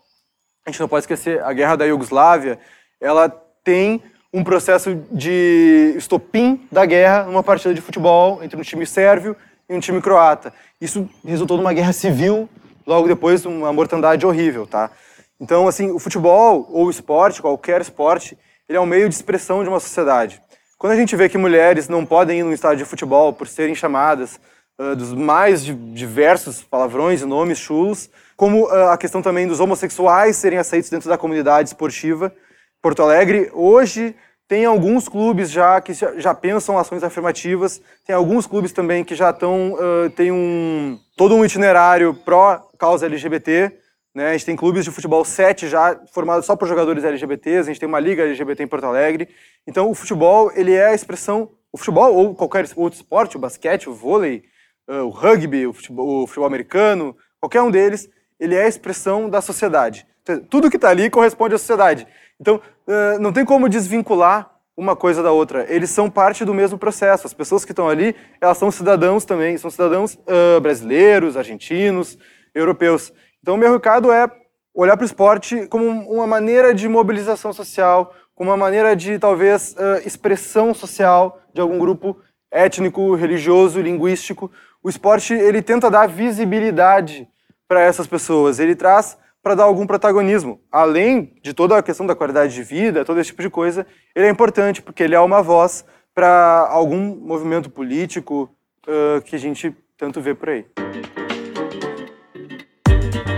A 0.68 0.70
gente 0.70 0.82
não 0.82 0.90
pode 0.90 1.04
esquecer 1.04 1.42
a 1.42 1.54
guerra 1.54 1.78
da 1.78 1.86
Iugoslávia, 1.86 2.60
ela 3.00 3.30
tem 3.64 4.04
um 4.34 4.44
processo 4.44 5.02
de 5.10 5.94
estopim 5.96 6.68
da 6.70 6.86
guerra 6.86 7.24
numa 7.24 7.42
partida 7.42 7.74
de 7.74 7.80
futebol 7.80 8.44
entre 8.44 8.60
um 8.60 8.62
time 8.62 8.86
sérvio 8.86 9.34
e 9.70 9.74
um 9.74 9.80
time 9.80 10.02
croata. 10.02 10.54
Isso 10.82 11.10
resultou 11.26 11.56
numa 11.56 11.72
guerra 11.72 11.94
civil, 11.94 12.50
logo 12.86 13.08
depois 13.08 13.46
uma 13.46 13.72
mortandade 13.72 14.26
horrível, 14.26 14.68
tá? 14.68 14.92
Então, 15.40 15.70
assim, 15.70 15.90
o 15.90 16.00
futebol 16.00 16.68
ou 16.70 16.88
o 16.88 16.90
esporte, 16.90 17.42
qualquer 17.42 17.80
esporte, 17.80 18.38
ele 18.68 18.78
é 18.78 18.82
um 18.82 18.86
meio 18.86 19.08
de 19.08 19.16
expressão 19.16 19.64
de 19.64 19.70
uma 19.70 19.80
sociedade. 19.80 20.42
Quando 20.78 20.92
a 20.92 20.98
gente 20.98 21.16
vê 21.16 21.30
que 21.30 21.38
mulheres 21.38 21.88
não 21.88 22.06
podem 22.06 22.40
ir 22.42 22.44
num 22.44 22.52
estádio 22.52 22.80
de 22.80 22.90
futebol 22.90 23.32
por 23.32 23.48
serem 23.48 23.74
chamadas 23.74 24.38
uh, 24.80 24.96
dos 24.96 25.14
mais 25.14 25.64
diversos 25.64 26.64
palavrões 26.64 27.22
e 27.22 27.26
nomes 27.26 27.58
chulos, 27.58 28.10
como 28.36 28.66
uh, 28.66 28.90
a 28.90 28.98
questão 28.98 29.22
também 29.22 29.48
dos 29.48 29.60
homossexuais 29.60 30.36
serem 30.36 30.60
aceitos 30.60 30.90
dentro 30.90 31.10
da 31.10 31.18
comunidade 31.18 31.70
esportiva, 31.70 32.34
Porto 32.82 33.02
Alegre 33.02 33.50
hoje 33.54 34.16
tem 34.48 34.64
alguns 34.64 35.10
clubes 35.10 35.52
já 35.52 35.82
que 35.82 35.94
já 35.94 36.34
pensam 36.34 36.78
ações 36.78 37.04
afirmativas, 37.04 37.82
tem 38.06 38.16
alguns 38.16 38.48
clubes 38.48 38.72
também 38.72 39.04
que 39.04 39.14
já 39.14 39.32
estão, 39.32 39.74
uh, 39.74 40.10
tem 40.12 40.32
um, 40.32 40.98
todo 41.18 41.36
um 41.36 41.44
itinerário 41.44 42.14
pró-causa 42.14 43.08
LGBT, 43.08 43.74
né? 44.16 44.30
A 44.30 44.32
gente 44.32 44.46
tem 44.46 44.56
clubes 44.56 44.86
de 44.86 44.92
futebol 44.92 45.26
7 45.26 45.68
já 45.68 46.00
formados 46.14 46.46
só 46.46 46.56
por 46.56 46.68
jogadores 46.68 47.04
LGBTs, 47.04 47.70
a 47.70 47.74
gente 47.74 47.80
tem 47.80 47.90
uma 47.90 48.00
liga 48.00 48.24
LGBT 48.24 48.64
em 48.64 48.68
Porto 48.68 48.86
Alegre. 48.86 49.28
Então 49.68 49.92
o 49.92 49.94
futebol, 49.94 50.50
ele 50.56 50.74
é 50.74 50.88
a 50.88 50.96
expressão, 50.96 51.52
o 51.72 51.78
futebol 51.78 52.16
ou 52.16 52.34
qualquer 52.34 52.66
outro 52.78 52.98
esporte, 52.98 53.36
o 53.36 53.40
basquete, 53.40 53.90
o 53.90 53.94
vôlei, 53.94 54.46
o 54.88 55.10
rugby, 55.10 55.68
o 55.68 55.74
futebol, 55.74 56.24
o 56.24 56.28
futebol 56.28 56.48
americano, 56.48 57.16
qualquer 57.40 57.62
um 57.62 57.72
deles, 57.72 58.10
ele 58.40 58.56
é 58.56 58.64
a 58.64 58.68
expressão 58.68 59.30
da 59.30 59.42
sociedade. 59.42 60.06
Tudo 60.50 60.70
que 60.70 60.76
está 60.76 60.90
ali 60.90 61.10
corresponde 61.10 61.56
à 61.56 61.58
sociedade. 61.58 62.08
Então, 62.40 62.62
uh, 62.88 63.20
não 63.20 63.32
tem 63.34 63.46
como 63.46 63.70
desvincular 63.70 64.58
uma 64.76 64.96
coisa 64.96 65.24
da 65.24 65.32
outra. 65.32 65.66
Eles 65.74 65.90
são 65.90 66.10
parte 66.10 66.46
do 66.46 66.54
mesmo 66.54 66.78
processo. 66.78 67.26
As 67.26 67.34
pessoas 67.34 67.66
que 67.66 67.72
estão 67.72 67.90
ali, 67.90 68.16
elas 68.40 68.58
são 68.58 68.70
cidadãos 68.70 69.26
também, 69.26 69.58
são 69.58 69.72
cidadãos 69.72 70.14
uh, 70.14 70.62
brasileiros, 70.62 71.36
argentinos, 71.36 72.18
europeus. 72.54 73.12
Então, 73.42 73.58
meu 73.58 73.74
recado 73.74 74.12
é 74.12 74.30
olhar 74.74 74.96
para 74.96 75.04
o 75.04 75.08
esporte 75.08 75.66
como 75.68 75.88
uma 75.88 76.28
maneira 76.28 76.74
de 76.74 76.88
mobilização 76.88 77.52
social, 77.52 78.14
como 78.36 78.52
uma 78.52 78.58
maneira 78.58 78.96
de, 78.96 79.18
talvez, 79.18 79.74
uh, 79.74 80.08
expressão 80.08 80.74
social 80.74 81.42
de 81.54 81.60
algum 81.60 81.80
grupo 81.80 82.16
étnico, 82.52 83.16
religioso, 83.16 83.82
linguístico. 83.82 84.52
O 84.84 84.90
esporte, 84.90 85.34
ele 85.34 85.62
tenta 85.62 85.90
dar 85.90 86.08
visibilidade 86.08 87.28
para 87.68 87.82
essas 87.82 88.08
pessoas. 88.08 88.60
Ele 88.60 88.76
traz 88.76 89.18
para 89.42 89.56
dar 89.56 89.64
algum 89.64 89.88
protagonismo. 89.88 90.60
Além 90.72 91.34
de 91.42 91.54
toda 91.54 91.78
a 91.78 91.84
questão 91.84 92.06
da 92.06 92.16
qualidade 92.16 92.54
de 92.54 92.64
vida, 92.64 93.06
todo 93.06 93.20
esse 93.20 93.30
tipo 93.30 93.42
de 93.42 93.50
coisa, 93.50 93.86
ele 94.16 94.28
é 94.28 94.30
importante 94.30 94.82
porque 94.82 95.04
ele 95.04 95.16
é 95.16 95.20
uma 95.20 95.42
voz 95.42 95.86
para 96.14 96.68
algum 96.70 97.16
movimento 97.16 97.70
político 97.70 98.50
uh, 98.88 99.22
que 99.22 99.36
a 99.36 99.40
gente 99.40 99.76
tanto 99.98 100.20
vê 100.20 100.34
por 100.34 100.50
aí. 100.50 100.66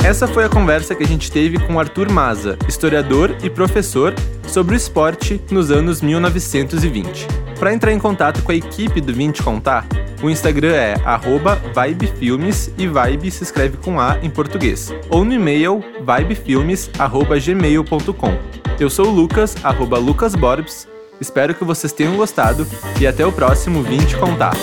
Essa 0.06 0.28
foi 0.28 0.46
a 0.46 0.50
conversa 0.50 0.96
que 0.96 1.04
a 1.04 1.08
gente 1.08 1.32
teve 1.32 1.60
com 1.68 1.80
Arthur 1.80 2.12
Maza, 2.12 2.58
historiador 2.68 3.38
e 3.44 3.50
professor, 3.50 4.14
sobre 4.48 4.74
o 4.74 4.78
esporte 4.78 5.40
nos 5.52 5.70
anos 5.70 6.02
1920. 6.02 7.49
Para 7.60 7.74
entrar 7.74 7.92
em 7.92 8.00
contato 8.00 8.42
com 8.42 8.54
a 8.54 8.56
equipe 8.56 9.02
do 9.02 9.14
Vinte 9.14 9.44
Contar, 9.44 9.86
o 10.24 10.30
Instagram 10.30 10.74
é 10.74 10.96
vibefilmes 11.76 12.72
e 12.78 12.88
vibe 12.88 13.30
se 13.30 13.44
escreve 13.44 13.76
com 13.76 14.00
A 14.00 14.18
em 14.24 14.30
português. 14.30 14.94
Ou 15.10 15.26
no 15.26 15.34
e-mail 15.34 15.84
vibefilmes.gmail.com. 16.00 18.40
Eu 18.80 18.90
sou 18.90 19.08
o 19.08 19.12
Lucas, 19.12 19.58
arroba 19.62 19.98
lucasborbs. 19.98 20.88
Espero 21.20 21.54
que 21.54 21.66
vocês 21.66 21.92
tenham 21.92 22.16
gostado 22.16 22.66
e 22.98 23.06
até 23.06 23.26
o 23.26 23.32
próximo 23.32 23.84
Vinte 23.84 24.16
Contar. 24.16 24.56